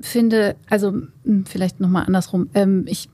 [0.01, 0.93] finde, also
[1.25, 3.09] hm, vielleicht nochmal andersrum, ähm, ich,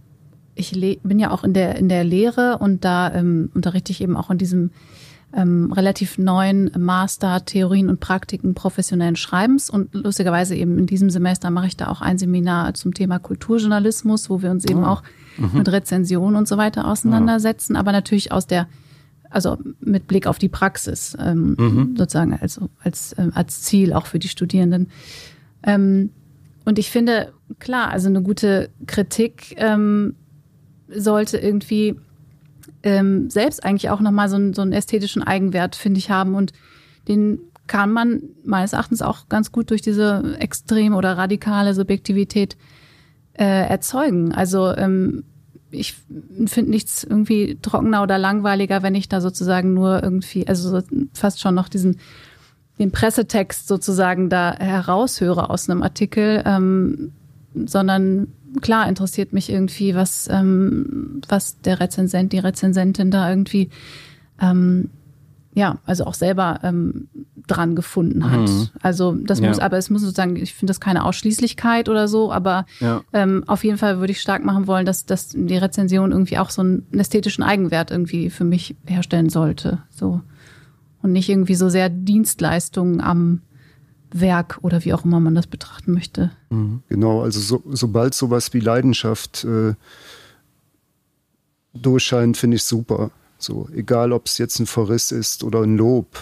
[0.54, 0.72] ich
[1.02, 4.30] bin ja auch in der, in der Lehre und da ähm, unterrichte ich eben auch
[4.30, 4.70] in diesem
[5.34, 11.50] ähm, relativ neuen Master Theorien und Praktiken professionellen Schreibens und lustigerweise eben in diesem Semester
[11.50, 14.86] mache ich da auch ein Seminar zum Thema Kulturjournalismus, wo wir uns eben oh.
[14.86, 15.02] auch
[15.36, 15.58] mhm.
[15.58, 17.80] mit Rezensionen und so weiter auseinandersetzen, ja.
[17.80, 18.68] aber natürlich aus der
[19.30, 21.94] also mit Blick auf die Praxis ähm, mhm.
[21.98, 24.88] sozusagen also als äh, als Ziel auch für die Studierenden.
[25.62, 26.10] Ähm,
[26.64, 30.14] und ich finde klar, also eine gute Kritik ähm,
[30.88, 31.96] sollte irgendwie
[32.82, 36.34] ähm, selbst eigentlich auch nochmal so, einen, so einen ästhetischen Eigenwert, finde ich, haben.
[36.34, 36.52] Und
[37.08, 42.56] den kann man meines Erachtens auch ganz gut durch diese extreme oder radikale Subjektivität
[43.34, 44.32] äh, erzeugen.
[44.32, 45.24] Also ähm,
[45.70, 45.94] ich
[46.46, 50.80] finde nichts irgendwie trockener oder langweiliger, wenn ich da sozusagen nur irgendwie, also
[51.12, 51.98] fast schon noch diesen
[52.78, 57.12] den Pressetext sozusagen da heraushöre aus einem Artikel, ähm,
[57.54, 58.28] sondern
[58.60, 63.70] klar interessiert mich irgendwie, was, ähm, was der Rezensent, die Rezensentin da irgendwie,
[64.40, 64.90] ähm,
[65.54, 67.08] ja, also auch selber ähm,
[67.46, 68.48] dran gefunden hat.
[68.48, 68.68] Mhm.
[68.80, 69.62] Also das muss, ja.
[69.64, 73.02] aber es muss sozusagen, ich finde das keine Ausschließlichkeit oder so, aber ja.
[73.12, 76.50] ähm, auf jeden Fall würde ich stark machen wollen, dass, dass die Rezension irgendwie auch
[76.50, 79.78] so einen ästhetischen Eigenwert irgendwie für mich herstellen sollte.
[79.90, 80.20] So.
[81.02, 83.40] Und nicht irgendwie so sehr Dienstleistungen am
[84.12, 86.30] Werk oder wie auch immer man das betrachten möchte.
[86.50, 86.82] Mhm.
[86.88, 89.74] Genau, also so, sobald sowas wie Leidenschaft äh,
[91.74, 93.10] durchscheint, finde ich super.
[93.38, 96.18] So, egal ob es jetzt ein Verriss ist oder ein Lob,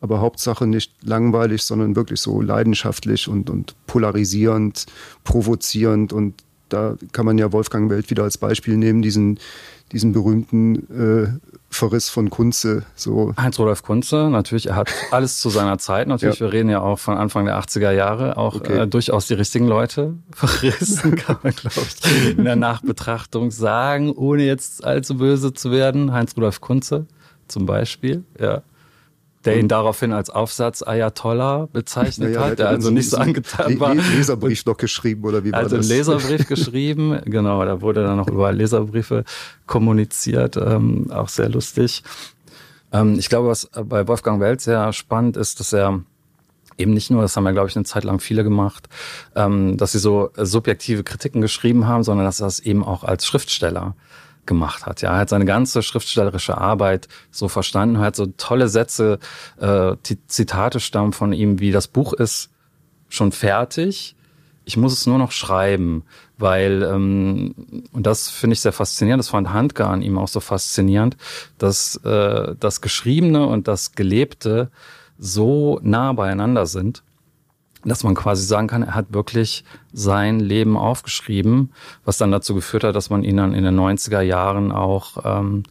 [0.00, 4.86] aber Hauptsache nicht langweilig, sondern wirklich so leidenschaftlich und, und polarisierend,
[5.24, 6.34] provozierend und
[6.68, 9.38] da kann man ja Wolfgang Welt wieder als Beispiel nehmen, diesen,
[9.92, 12.84] diesen berühmten äh, Verriss von Kunze.
[12.94, 13.34] So.
[13.36, 16.08] Heinz-Rudolf Kunze, natürlich, er hat alles zu seiner Zeit.
[16.08, 16.46] Natürlich, ja.
[16.46, 18.80] wir reden ja auch von Anfang der 80er Jahre, auch okay.
[18.80, 24.44] äh, durchaus die richtigen Leute verrissen, kann man, glaube ich, in der Nachbetrachtung sagen, ohne
[24.44, 26.12] jetzt allzu böse zu werden.
[26.12, 27.06] Heinz-Rudolf Kunze
[27.48, 28.62] zum Beispiel, ja
[29.44, 33.78] der ihn daraufhin als Aufsatz Ayatollah bezeichnet ja, ja, hat, der also nicht so angetan
[33.80, 33.94] war.
[33.94, 35.90] Leserbrief noch geschrieben oder wie war also das?
[35.90, 39.24] Also Leserbrief geschrieben, genau, da wurde dann noch über Leserbriefe
[39.66, 42.02] kommuniziert, ähm, auch sehr lustig.
[42.92, 46.00] Ähm, ich glaube, was bei Wolfgang Welt sehr spannend ist, dass er
[46.78, 48.88] eben nicht nur, das haben ja, glaube ich, eine Zeit lang viele gemacht,
[49.34, 53.26] ähm, dass sie so subjektive Kritiken geschrieben haben, sondern dass er das eben auch als
[53.26, 53.94] Schriftsteller
[54.46, 55.02] gemacht hat.
[55.02, 59.18] Ja, er hat seine ganze schriftstellerische Arbeit so verstanden, er hat so tolle Sätze,
[59.58, 62.50] äh, Zitate stammen von ihm, wie das Buch ist
[63.08, 64.16] schon fertig.
[64.66, 66.04] Ich muss es nur noch schreiben,
[66.38, 67.54] weil ähm,
[67.92, 69.20] und das finde ich sehr faszinierend.
[69.20, 71.16] Das fand Handke an ihm auch so faszinierend,
[71.58, 74.70] dass äh, das Geschriebene und das Gelebte
[75.18, 77.02] so nah beieinander sind
[77.84, 81.72] dass man quasi sagen kann, er hat wirklich sein Leben aufgeschrieben,
[82.04, 85.62] was dann dazu geführt hat, dass man ihn dann in den 90er Jahren auch ähm,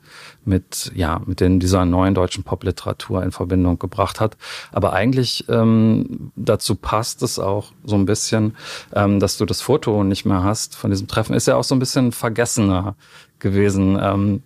[0.45, 4.37] mit, ja, mit den, dieser neuen deutschen Popliteratur in Verbindung gebracht hat.
[4.71, 8.55] Aber eigentlich ähm, dazu passt es auch so ein bisschen,
[8.93, 11.33] ähm, dass du das Foto nicht mehr hast von diesem Treffen.
[11.33, 12.95] Ist ja auch so ein bisschen vergessener
[13.39, 13.97] gewesen.
[14.01, 14.43] Ähm.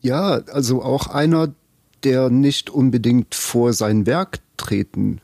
[0.00, 1.48] Ja, also auch einer,
[2.04, 5.20] der nicht unbedingt vor sein Werk treten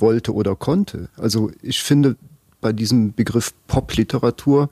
[0.00, 1.08] wollte oder konnte.
[1.16, 2.16] Also ich finde
[2.60, 4.70] bei diesem Begriff Popliteratur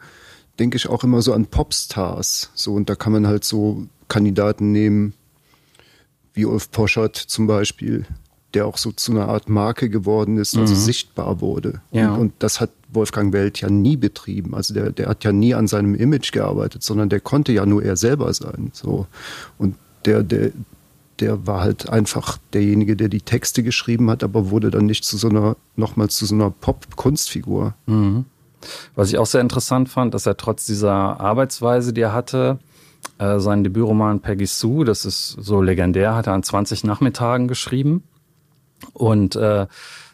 [0.59, 2.51] denke ich auch immer so an Popstars.
[2.55, 5.15] So, und da kann man halt so Kandidaten nehmen,
[6.35, 8.07] wie Ulf Poschert zum Beispiel,
[8.55, 10.79] der auch so zu einer Art Marke geworden ist, also mhm.
[10.79, 11.81] sichtbar wurde.
[11.91, 12.15] Ja.
[12.15, 14.55] Und, und, das hat Wolfgang Welt ja nie betrieben.
[14.55, 17.83] Also der, der hat ja nie an seinem Image gearbeitet, sondern der konnte ja nur
[17.83, 18.71] er selber sein.
[18.73, 19.07] So.
[19.59, 20.53] Und der, der,
[21.21, 25.17] der war halt einfach derjenige, der die Texte geschrieben hat, aber wurde dann nicht zu
[25.17, 27.75] so einer, nochmal zu so einer Pop-Kunstfigur.
[27.87, 28.25] Mhm.
[28.95, 32.59] Was ich auch sehr interessant fand, dass er trotz dieser Arbeitsweise, die er hatte,
[33.19, 38.03] äh, seinen Debütroman Peggy Sue, das ist so legendär, hat er an 20 Nachmittagen geschrieben.
[38.93, 39.67] Und äh,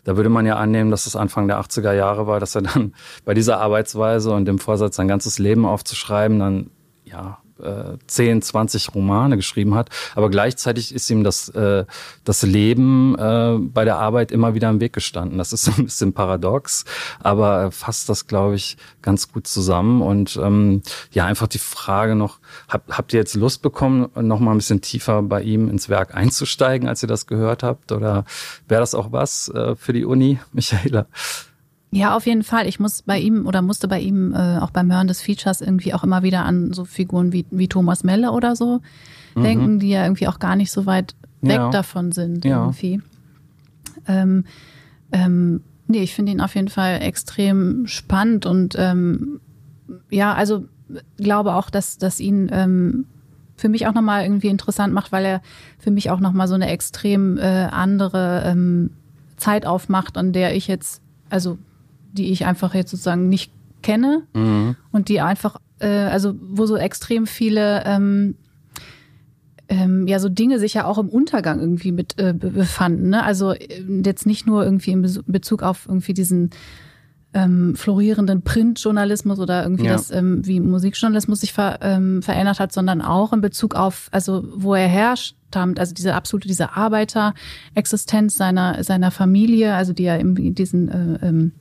[0.05, 2.95] da würde man ja annehmen, dass es Anfang der 80er Jahre war, dass er dann
[3.25, 6.71] bei dieser Arbeitsweise und dem Vorsatz, sein ganzes Leben aufzuschreiben, dann
[7.05, 9.91] ja äh, 10, 20 Romane geschrieben hat.
[10.15, 11.85] Aber gleichzeitig ist ihm das, äh,
[12.25, 15.39] das Leben äh, bei der Arbeit immer wieder im Weg gestanden.
[15.39, 16.85] Das ist so ein bisschen paradox,
[17.21, 20.03] aber fasst das, glaube ich, ganz gut zusammen.
[20.03, 20.83] Und ähm,
[21.13, 22.39] ja, einfach die Frage noch,
[22.69, 26.15] hab, habt ihr jetzt Lust bekommen, noch mal ein bisschen tiefer bei ihm ins Werk
[26.15, 27.93] einzusteigen, als ihr das gehört habt?
[27.93, 28.25] Oder
[28.69, 31.07] wäre das auch was äh, für die Uni, Michaela?
[31.95, 32.67] Ja, auf jeden Fall.
[32.67, 35.95] Ich muss bei ihm oder musste bei ihm äh, auch beim Hören des Features irgendwie
[35.95, 38.81] auch immer wieder an so Figuren wie, wie Thomas Melle oder so
[39.37, 39.43] mhm.
[39.43, 41.71] denken, die ja irgendwie auch gar nicht so weit weg ja.
[41.71, 42.63] davon sind ja.
[42.63, 43.01] irgendwie.
[44.09, 44.45] Ähm,
[45.13, 49.41] ähm, nee, ich finde ihn auf jeden Fall extrem spannend und ähm,
[50.11, 50.65] ja, also
[51.17, 53.07] glaube auch, dass, dass ihn ähm,
[53.55, 55.43] für mich auch nochmal irgendwie interessant macht, weil er
[55.79, 58.91] für mich auch nochmal so eine extrem äh, andere ähm,
[59.37, 61.57] Zeit aufmacht, an der ich jetzt, also
[62.15, 63.53] die ich einfach jetzt sozusagen nicht
[63.83, 64.77] kenne mhm.
[64.93, 68.37] und die einfach, äh, also wo so extrem viele ähm,
[69.69, 73.11] ähm, ja so Dinge sich ja auch im Untergang irgendwie mit äh, befanden.
[73.11, 73.23] Ne?
[73.23, 76.51] Also äh, jetzt nicht nur irgendwie in Bezug auf irgendwie diesen
[77.35, 79.93] ähm, florierenden Printjournalismus oder irgendwie ja.
[79.93, 84.45] das, ähm, wie Musikjournalismus sich ver, ähm, verändert hat, sondern auch in Bezug auf, also
[84.55, 90.55] wo er herstammt, also diese absolute, diese Arbeiterexistenz seiner, seiner Familie, also die ja in
[90.55, 91.53] diesen äh, ähm,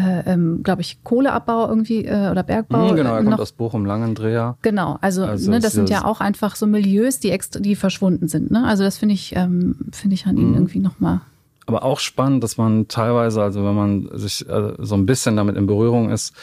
[0.00, 2.90] äh, ähm, glaube ich, Kohleabbau irgendwie äh, oder Bergbau.
[2.92, 4.56] Mhm, genau, er kommt aus Bochum Langendreher.
[4.62, 8.28] Genau, also, also ne, das sind ja auch einfach so Milieus, die, extra, die verschwunden
[8.28, 8.50] sind.
[8.50, 8.64] Ne?
[8.66, 10.56] Also das finde ich, ähm, finde ich an ihnen mhm.
[10.56, 11.20] irgendwie nochmal.
[11.66, 15.56] Aber auch spannend, dass man teilweise, also wenn man sich äh, so ein bisschen damit
[15.56, 16.34] in Berührung ist,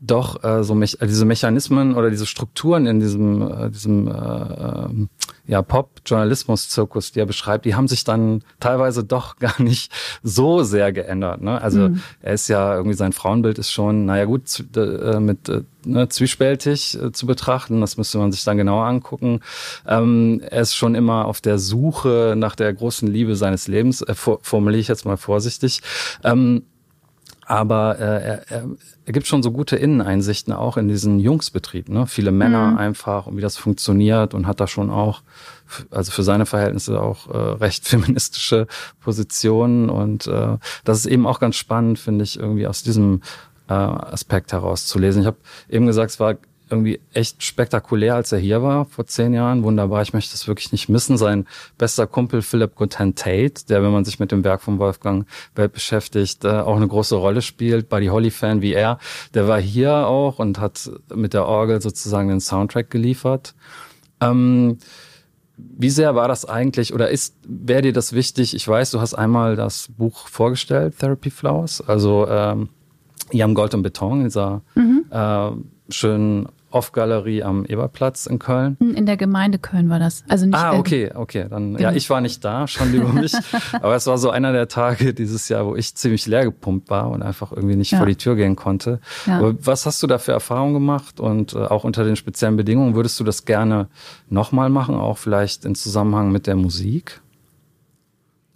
[0.00, 4.12] doch äh, so mich, äh, diese Mechanismen oder diese Strukturen in diesem, äh, diesem äh,
[4.12, 4.88] äh,
[5.46, 9.92] ja, Pop-Journalismus-Zirkus, die er beschreibt, die haben sich dann teilweise doch gar nicht
[10.22, 11.40] so sehr geändert.
[11.40, 11.60] Ne?
[11.60, 12.02] Also mhm.
[12.20, 17.00] er ist ja irgendwie sein Frauenbild ist schon, naja gut, äh, mit äh, ne, zwiespältig
[17.00, 17.80] äh, zu betrachten.
[17.80, 19.40] Das müsste man sich dann genauer angucken.
[19.86, 24.14] Ähm, er ist schon immer auf der Suche nach der großen Liebe seines Lebens, äh,
[24.14, 25.80] formuliere ich jetzt mal vorsichtig.
[26.22, 26.64] Ähm,
[27.46, 28.64] aber äh, er, er,
[29.04, 31.88] er gibt schon so gute Inneneinsichten auch in diesen Jungsbetrieb.
[31.88, 32.08] Ne?
[32.08, 32.78] Viele Männer mhm.
[32.78, 35.22] einfach und wie das funktioniert und hat da schon auch,
[35.92, 38.66] also für seine Verhältnisse auch äh, recht feministische
[39.00, 39.90] Positionen.
[39.90, 43.22] Und äh, das ist eben auch ganz spannend, finde ich, irgendwie aus diesem
[43.68, 45.22] äh, Aspekt herauszulesen.
[45.22, 45.38] Ich habe
[45.68, 46.34] eben gesagt, es war
[46.68, 49.62] irgendwie echt spektakulär, als er hier war vor zehn Jahren.
[49.62, 51.16] Wunderbar, ich möchte das wirklich nicht missen.
[51.16, 51.46] Sein
[51.78, 55.72] bester Kumpel Philip Goodhand Tate, der, wenn man sich mit dem Werk von Wolfgang Welt
[55.72, 57.88] beschäftigt, äh, auch eine große Rolle spielt.
[57.88, 58.98] Buddy Holly-Fan wie er,
[59.34, 63.54] der war hier auch und hat mit der Orgel sozusagen den Soundtrack geliefert.
[64.20, 64.78] Ähm,
[65.56, 68.54] wie sehr war das eigentlich oder ist, wäre dir das wichtig?
[68.54, 72.68] Ich weiß, du hast einmal das Buch vorgestellt, Therapy Flowers, also ähm,
[73.32, 75.04] Jam Gold und Beton, dieser mhm.
[75.10, 75.50] äh,
[75.88, 78.76] schönen Off-Galerie am Eberplatz in Köln.
[78.80, 80.24] In der Gemeinde Köln war das.
[80.28, 81.46] Also nicht ah, okay, okay.
[81.48, 81.90] Dann, genau.
[81.90, 83.32] ja, ich war nicht da, schon über mich.
[83.72, 87.10] aber es war so einer der Tage dieses Jahr, wo ich ziemlich leer gepumpt war
[87.10, 87.98] und einfach irgendwie nicht ja.
[87.98, 89.00] vor die Tür gehen konnte.
[89.26, 89.38] Ja.
[89.38, 92.94] Aber was hast du da für Erfahrungen gemacht und äh, auch unter den speziellen Bedingungen?
[92.94, 93.88] Würdest du das gerne
[94.28, 97.20] nochmal machen, auch vielleicht in Zusammenhang mit der Musik?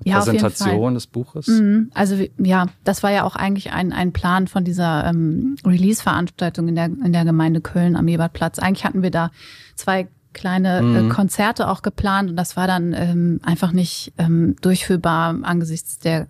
[0.05, 1.47] Ja, Präsentation des Buches?
[1.47, 1.91] Mhm.
[1.95, 6.75] Also ja, das war ja auch eigentlich ein, ein Plan von dieser ähm, Release-Veranstaltung in
[6.75, 8.59] der, in der Gemeinde Köln am Ebertplatz.
[8.59, 9.31] Eigentlich hatten wir da
[9.75, 11.11] zwei kleine äh, mhm.
[11.11, 16.29] äh, Konzerte auch geplant und das war dann ähm, einfach nicht ähm, durchführbar angesichts der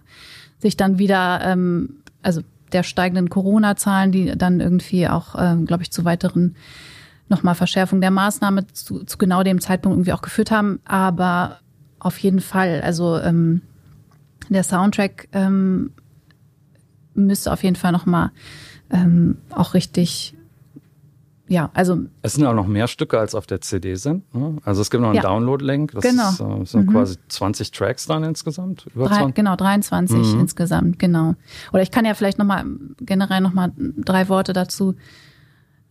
[0.60, 2.42] sich dann wieder, ähm, also
[2.72, 6.54] der steigenden Corona-Zahlen, die dann irgendwie auch, ähm, glaube ich, zu weiteren
[7.28, 10.80] nochmal Verschärfung der Maßnahme zu, zu genau dem Zeitpunkt irgendwie auch geführt haben.
[10.84, 11.58] Aber
[12.00, 12.80] auf jeden Fall.
[12.82, 13.62] Also ähm,
[14.48, 15.92] der Soundtrack ähm,
[17.14, 18.30] müsste auf jeden Fall nochmal
[18.90, 20.34] ähm, auch richtig
[21.50, 21.98] ja, also.
[22.22, 24.32] Es sind auch noch mehr Stücke, als auf der CD sind.
[24.32, 24.58] Ne?
[24.64, 25.22] Also es gibt noch einen ja.
[25.22, 25.90] Download-Link.
[25.90, 26.28] Das genau.
[26.30, 26.92] ist, äh, sind mhm.
[26.92, 28.86] quasi 20 Tracks dann insgesamt.
[28.94, 29.34] Über Drei, 20?
[29.34, 30.40] Genau, 23 mhm.
[30.40, 31.34] insgesamt, genau.
[31.72, 32.64] Oder ich kann ja vielleicht nochmal
[33.00, 34.94] generell nochmal drei Worte dazu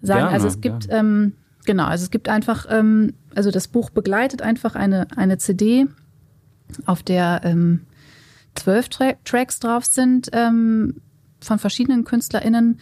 [0.02, 0.20] sagen.
[0.22, 1.34] Gerne, also es gibt, ähm,
[1.66, 5.88] genau, also es gibt einfach, ähm, also das Buch begleitet einfach eine, eine CD
[6.86, 7.82] auf der ähm,
[8.56, 11.02] zwölf Tra Tracks drauf sind ähm,
[11.42, 12.80] von verschiedenen KünstlerInnen,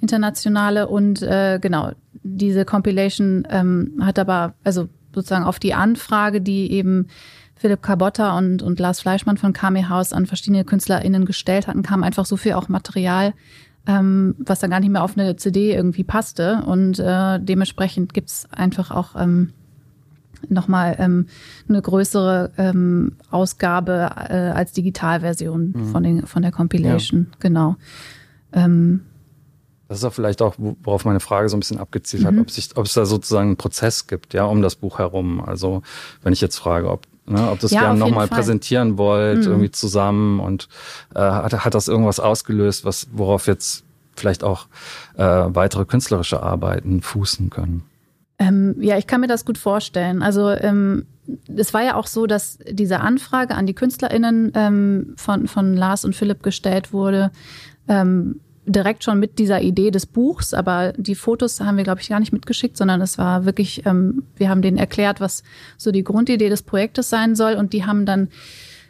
[0.00, 1.92] internationale und äh, genau,
[2.22, 7.08] diese Compilation ähm, hat aber, also sozusagen auf die Anfrage, die eben
[7.54, 12.02] Philipp Carbotta und, und Lars Fleischmann von Kame House an verschiedene KünstlerInnen gestellt hatten, kam
[12.02, 13.34] einfach so viel auch Material,
[13.86, 16.62] ähm, was dann gar nicht mehr auf eine CD irgendwie passte.
[16.64, 19.52] Und äh, dementsprechend gibt's einfach auch ähm,
[20.48, 21.26] nochmal ähm,
[21.68, 25.86] eine größere ähm, Ausgabe äh, als Digitalversion mhm.
[25.92, 27.28] von, den, von der Compilation.
[27.30, 27.36] Ja.
[27.40, 27.76] Genau.
[28.52, 29.02] Ähm,
[29.88, 32.26] Das ist auch vielleicht auch, worauf meine Frage so ein bisschen abgezielt mhm.
[32.26, 35.40] hat, ob, sich, ob es da sozusagen einen Prozess gibt, ja, um das Buch herum.
[35.40, 35.82] Also
[36.22, 39.50] wenn ich jetzt frage, ob, ne, ob das ja, gerne nochmal präsentieren wollt, mhm.
[39.50, 40.68] irgendwie zusammen und
[41.14, 43.84] äh, hat, hat das irgendwas ausgelöst, was, worauf jetzt
[44.16, 44.66] vielleicht auch
[45.16, 47.82] äh, weitere künstlerische Arbeiten fußen können.
[48.40, 50.22] Ähm, ja, ich kann mir das gut vorstellen.
[50.22, 51.06] Also ähm,
[51.54, 56.06] es war ja auch so, dass diese Anfrage an die KünstlerInnen ähm, von, von Lars
[56.06, 57.30] und Philipp gestellt wurde,
[57.86, 62.08] ähm, direkt schon mit dieser Idee des Buchs, aber die Fotos haben wir, glaube ich,
[62.08, 65.42] gar nicht mitgeschickt, sondern es war wirklich, ähm, wir haben denen erklärt, was
[65.76, 68.28] so die Grundidee des Projektes sein soll und die haben dann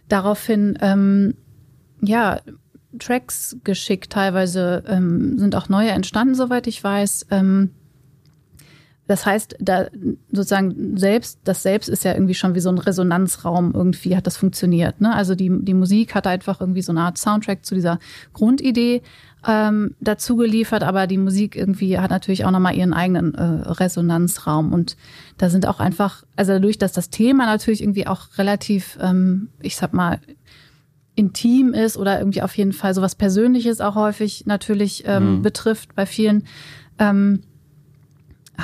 [0.08, 1.34] daraufhin, ähm,
[2.02, 2.40] ja,
[2.98, 7.26] Tracks geschickt, teilweise ähm, sind auch neue entstanden, soweit ich weiß.
[7.30, 7.70] Ähm,
[9.10, 9.88] das heißt, da
[10.30, 14.36] sozusagen selbst, das Selbst ist ja irgendwie schon wie so ein Resonanzraum, irgendwie hat das
[14.36, 15.00] funktioniert.
[15.00, 15.12] Ne?
[15.12, 17.98] Also die, die Musik hat einfach irgendwie so eine Art Soundtrack zu dieser
[18.34, 19.02] Grundidee
[19.44, 24.72] ähm, dazu geliefert, aber die Musik irgendwie hat natürlich auch nochmal ihren eigenen äh, Resonanzraum.
[24.72, 24.96] Und
[25.38, 29.74] da sind auch einfach, also dadurch, dass das Thema natürlich irgendwie auch relativ, ähm, ich
[29.74, 30.20] sag mal,
[31.16, 35.42] intim ist oder irgendwie auf jeden Fall sowas Persönliches auch häufig natürlich ähm, mhm.
[35.42, 36.44] betrifft bei vielen,
[37.00, 37.42] ähm,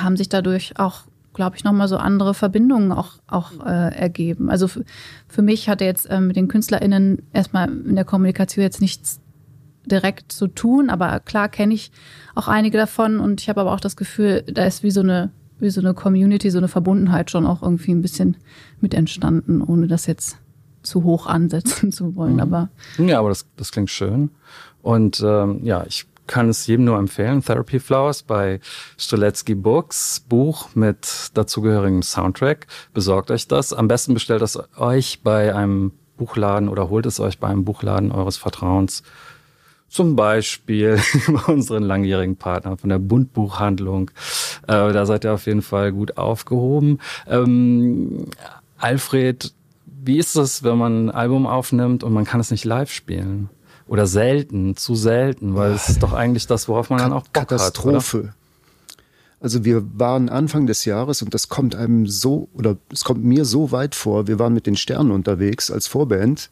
[0.03, 1.01] haben sich dadurch auch,
[1.33, 4.49] glaube ich, nochmal so andere Verbindungen auch, auch äh, ergeben.
[4.49, 9.19] Also für mich hatte jetzt ähm, mit den KünstlerInnen erstmal in der Kommunikation jetzt nichts
[9.85, 11.91] direkt zu tun, aber klar kenne ich
[12.35, 15.31] auch einige davon und ich habe aber auch das Gefühl, da ist wie so eine
[15.59, 18.37] wie so eine Community, so eine Verbundenheit schon auch irgendwie ein bisschen
[18.79, 20.37] mit entstanden, ohne das jetzt
[20.83, 22.35] zu hoch ansetzen zu wollen.
[22.35, 22.39] Mhm.
[22.39, 24.29] Aber ja, aber das, das klingt schön.
[24.81, 27.43] Und ähm, ja, ich kann es jedem nur empfehlen.
[27.43, 28.59] Therapy Flowers bei
[28.97, 32.67] Streletsky Books, Buch mit dazugehörigem Soundtrack.
[32.93, 33.73] Besorgt euch das.
[33.73, 38.11] Am besten bestellt es euch bei einem Buchladen oder holt es euch bei einem Buchladen
[38.11, 39.03] eures Vertrauens.
[39.89, 40.99] Zum Beispiel
[41.47, 44.11] unseren langjährigen Partner von der Bundbuchhandlung.
[44.63, 46.99] Äh, da seid ihr auf jeden Fall gut aufgehoben.
[47.25, 48.25] Ähm,
[48.77, 49.53] Alfred,
[49.85, 53.49] wie ist es, wenn man ein Album aufnimmt und man kann es nicht live spielen?
[53.87, 57.33] Oder selten, zu selten, weil es ist doch eigentlich das, worauf man dann auch Bock
[57.33, 58.17] Katastrophe.
[58.17, 58.33] Hat, oder?
[59.39, 63.45] Also wir waren Anfang des Jahres und das kommt einem so, oder es kommt mir
[63.45, 66.49] so weit vor, wir waren mit den Sternen unterwegs als Vorband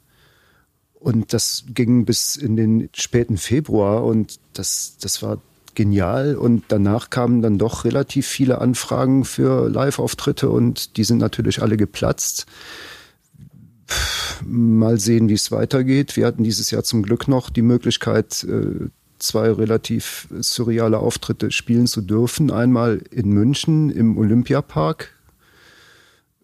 [0.93, 5.39] und das ging bis in den späten Februar und das, das war
[5.75, 6.36] genial.
[6.36, 11.77] Und danach kamen dann doch relativ viele Anfragen für Live-Auftritte und die sind natürlich alle
[11.77, 12.47] geplatzt.
[14.43, 16.15] Mal sehen, wie es weitergeht.
[16.15, 21.88] Wir hatten dieses Jahr zum Glück noch die Möglichkeit, äh, zwei relativ surreale Auftritte spielen
[21.88, 22.51] zu dürfen.
[22.51, 25.13] Einmal in München im Olympiapark.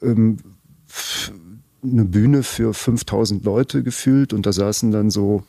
[0.01, 0.37] Ähm,
[1.83, 5.43] eine Bühne für 5000 Leute gefühlt und da saßen dann so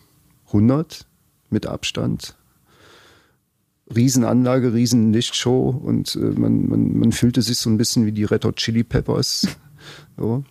[0.49, 1.07] 100
[1.51, 2.36] mit Abstand.
[3.95, 8.45] Riesenanlage, Riesenlichtshow und äh, man, man, man fühlte sich so ein bisschen wie die Red
[8.45, 9.47] Hot Chili Peppers.
[10.16, 10.45] So.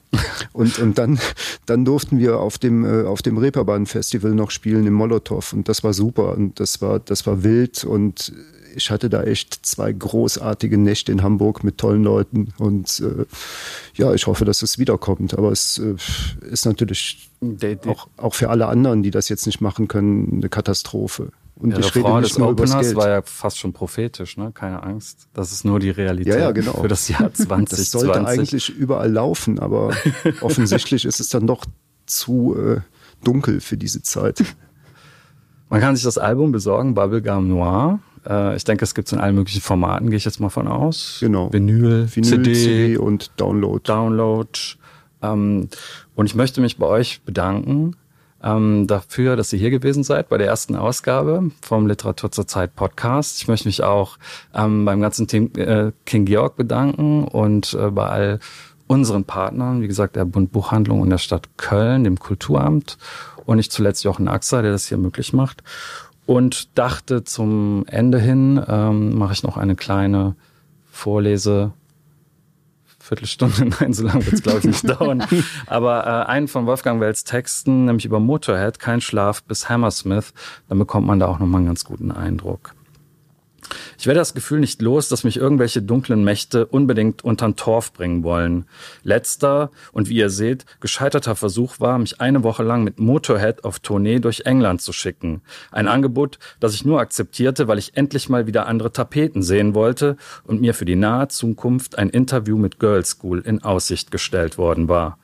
[0.53, 1.19] Und, und dann,
[1.65, 5.69] dann durften wir auf dem, äh, auf dem Reeperbahn Festival noch spielen im Molotow und
[5.69, 8.33] das war super und das war, das war wild und
[8.75, 13.25] ich hatte da echt zwei großartige Nächte in Hamburg mit tollen Leuten und äh,
[13.95, 15.37] ja, ich hoffe, dass es wiederkommt.
[15.37, 15.95] Aber es äh,
[16.49, 17.29] ist natürlich.
[17.87, 21.31] Auch, auch für alle anderen, die das jetzt nicht machen können, eine Katastrophe.
[21.61, 22.95] Und ja, ich rede nicht des nur Openers Geld.
[22.95, 24.51] war ja fast schon prophetisch, ne?
[24.51, 25.27] Keine Angst.
[25.33, 26.73] Das ist nur die Realität ja, ja, genau.
[26.73, 27.77] für das Jahr 2020.
[27.77, 29.91] Das sollte eigentlich überall laufen, aber
[30.41, 31.65] offensichtlich ist es dann doch
[32.07, 32.81] zu äh,
[33.23, 34.43] dunkel für diese Zeit.
[35.69, 37.99] Man kann sich das Album besorgen, Bubblegum Noir.
[38.27, 40.67] Äh, ich denke, es gibt es in allen möglichen Formaten, gehe ich jetzt mal von
[40.67, 41.17] aus.
[41.19, 41.53] Genau.
[41.53, 43.81] Vinyl, Vinyl CD, CD und Download.
[43.83, 44.49] Download.
[45.21, 45.69] Ähm,
[46.15, 47.95] und ich möchte mich bei euch bedanken
[48.43, 52.75] ähm, dafür, dass ihr hier gewesen seid bei der ersten Ausgabe vom Literatur zur Zeit
[52.75, 53.41] Podcast.
[53.41, 54.17] Ich möchte mich auch
[54.53, 58.39] ähm, beim ganzen Team äh, King Georg bedanken und äh, bei all
[58.87, 62.97] unseren Partnern, wie gesagt, der Bund Buchhandlung und der Stadt Köln, dem Kulturamt
[63.45, 65.63] und nicht zuletzt Jochen Axer, der das hier möglich macht
[66.25, 70.35] und dachte zum Ende hin ähm, mache ich noch eine kleine
[70.89, 71.73] Vorlese.
[73.11, 75.21] Viertelstunde, nein, so lange wird es glaube ich nicht dauern.
[75.67, 80.33] Aber äh, einen von Wolfgang Wells Texten, nämlich über Motorhead, kein Schlaf bis Hammersmith,
[80.69, 82.73] dann bekommt man da auch nochmal einen ganz guten Eindruck.
[83.97, 88.23] Ich werde das Gefühl nicht los, dass mich irgendwelche dunklen Mächte unbedingt untern Torf bringen
[88.23, 88.65] wollen.
[89.03, 93.79] Letzter und wie ihr seht, gescheiterter Versuch war, mich eine Woche lang mit Motorhead auf
[93.79, 95.41] Tournee durch England zu schicken.
[95.71, 100.17] Ein Angebot, das ich nur akzeptierte, weil ich endlich mal wieder andere Tapeten sehen wollte
[100.43, 104.87] und mir für die nahe Zukunft ein Interview mit Girls School in Aussicht gestellt worden
[104.87, 105.17] war.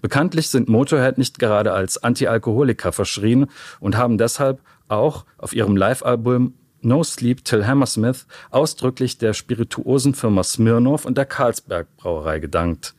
[0.00, 3.46] Bekanntlich sind Motorhead nicht gerade als Antialkoholiker verschrien
[3.80, 10.42] und haben deshalb auch auf ihrem Live-Album No Sleep Till Hammersmith ausdrücklich der spirituosen Firma
[10.42, 12.94] Smirnoff und der Carlsberg Brauerei gedankt.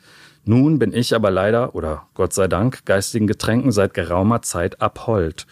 [0.45, 5.47] Nun bin ich aber leider, oder Gott sei Dank, geistigen Getränken seit geraumer Zeit abhold.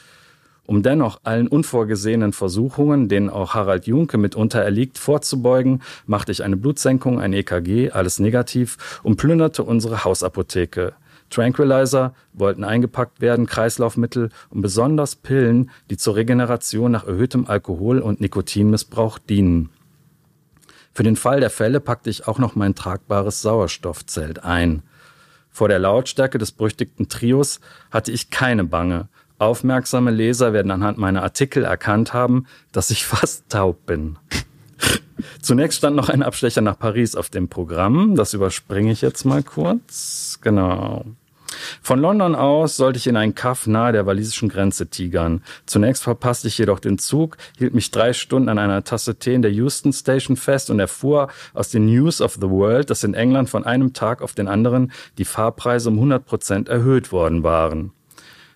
[0.67, 6.57] Um dennoch allen unvorgesehenen Versuchungen, denen auch Harald Junke mitunter erliegt, vorzubeugen, machte ich eine
[6.57, 10.93] Blutsenkung, ein EKG, alles negativ und plünderte unsere Hausapotheke.
[11.29, 18.21] Tranquilizer wollten eingepackt werden, Kreislaufmittel und besonders Pillen, die zur Regeneration nach erhöhtem Alkohol- und
[18.21, 19.69] Nikotinmissbrauch dienen.
[20.91, 24.83] Für den Fall der Fälle packte ich auch noch mein tragbares Sauerstoffzelt ein.
[25.49, 27.59] Vor der Lautstärke des berüchtigten Trios
[27.91, 29.07] hatte ich keine Bange.
[29.37, 34.17] Aufmerksame Leser werden anhand meiner Artikel erkannt haben, dass ich fast taub bin.
[35.41, 38.15] Zunächst stand noch ein Abstecher nach Paris auf dem Programm.
[38.15, 40.39] Das überspringe ich jetzt mal kurz.
[40.41, 41.05] Genau.
[41.81, 45.43] Von London aus sollte ich in einen Kaff nahe der walisischen Grenze tigern.
[45.65, 49.41] Zunächst verpasste ich jedoch den Zug, hielt mich drei Stunden an einer Tasse Tee in
[49.41, 53.49] der Houston Station fest und erfuhr aus den News of the World, dass in England
[53.49, 57.91] von einem Tag auf den anderen die Fahrpreise um 100 Prozent erhöht worden waren.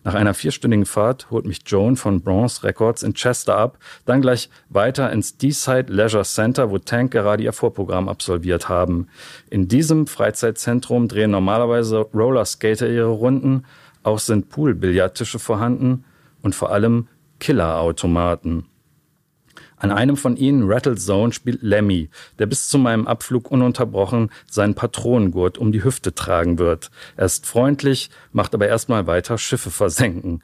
[0.04, 4.50] Nach einer vierstündigen Fahrt holt mich Joan von Bronze Records in Chester ab, dann gleich
[4.70, 9.08] weiter ins D-Side Leisure Center, wo Tank gerade ihr Vorprogramm absolviert haben.
[9.50, 13.66] In diesem Freizeitzentrum drehen normalerweise Rollerskater ihre Runden,
[14.04, 16.04] auch sind Poolbillardtische vorhanden
[16.42, 17.08] und vor allem
[17.40, 18.66] Killerautomaten.
[19.84, 22.10] An einem von ihnen, Rattle Zone, spielt Lemmy,
[22.40, 26.90] der bis zu meinem Abflug ununterbrochen seinen Patronengurt um die Hüfte tragen wird.
[27.18, 30.42] Er ist freundlich, macht aber erstmal weiter Schiffe versenken.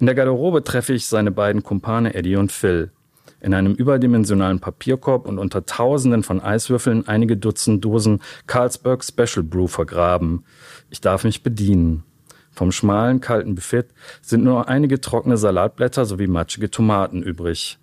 [0.00, 2.90] In der Garderobe treffe ich seine beiden Kumpane Eddie und Phil.
[3.38, 9.68] In einem überdimensionalen Papierkorb und unter Tausenden von Eiswürfeln einige Dutzend Dosen Carlsberg Special Brew
[9.68, 10.46] vergraben.
[10.90, 12.02] Ich darf mich bedienen.
[12.50, 13.84] Vom schmalen, kalten Buffet
[14.20, 17.78] sind nur einige trockene Salatblätter sowie matschige Tomaten übrig.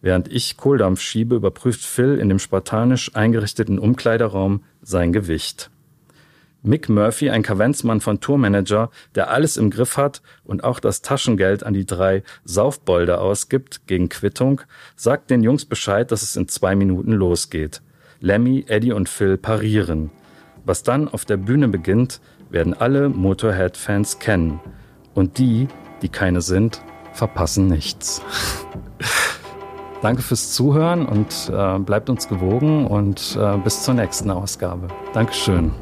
[0.00, 5.70] Während ich Kohldampf schiebe, überprüft Phil in dem spartanisch eingerichteten Umkleideraum sein Gewicht.
[6.62, 11.64] Mick Murphy, ein Kaventsmann von Tourmanager, der alles im Griff hat und auch das Taschengeld
[11.64, 14.60] an die drei Saufbolde ausgibt gegen Quittung,
[14.96, 17.80] sagt den Jungs Bescheid, dass es in zwei Minuten losgeht.
[18.20, 20.10] Lemmy, Eddie und Phil parieren.
[20.64, 22.20] Was dann auf der Bühne beginnt,
[22.50, 24.60] werden alle Motorhead-Fans kennen.
[25.14, 25.68] Und die,
[26.02, 26.82] die keine sind,
[27.12, 28.22] verpassen nichts.
[30.00, 34.88] Danke fürs Zuhören und äh, bleibt uns gewogen und äh, bis zur nächsten Ausgabe.
[35.12, 35.72] Dankeschön.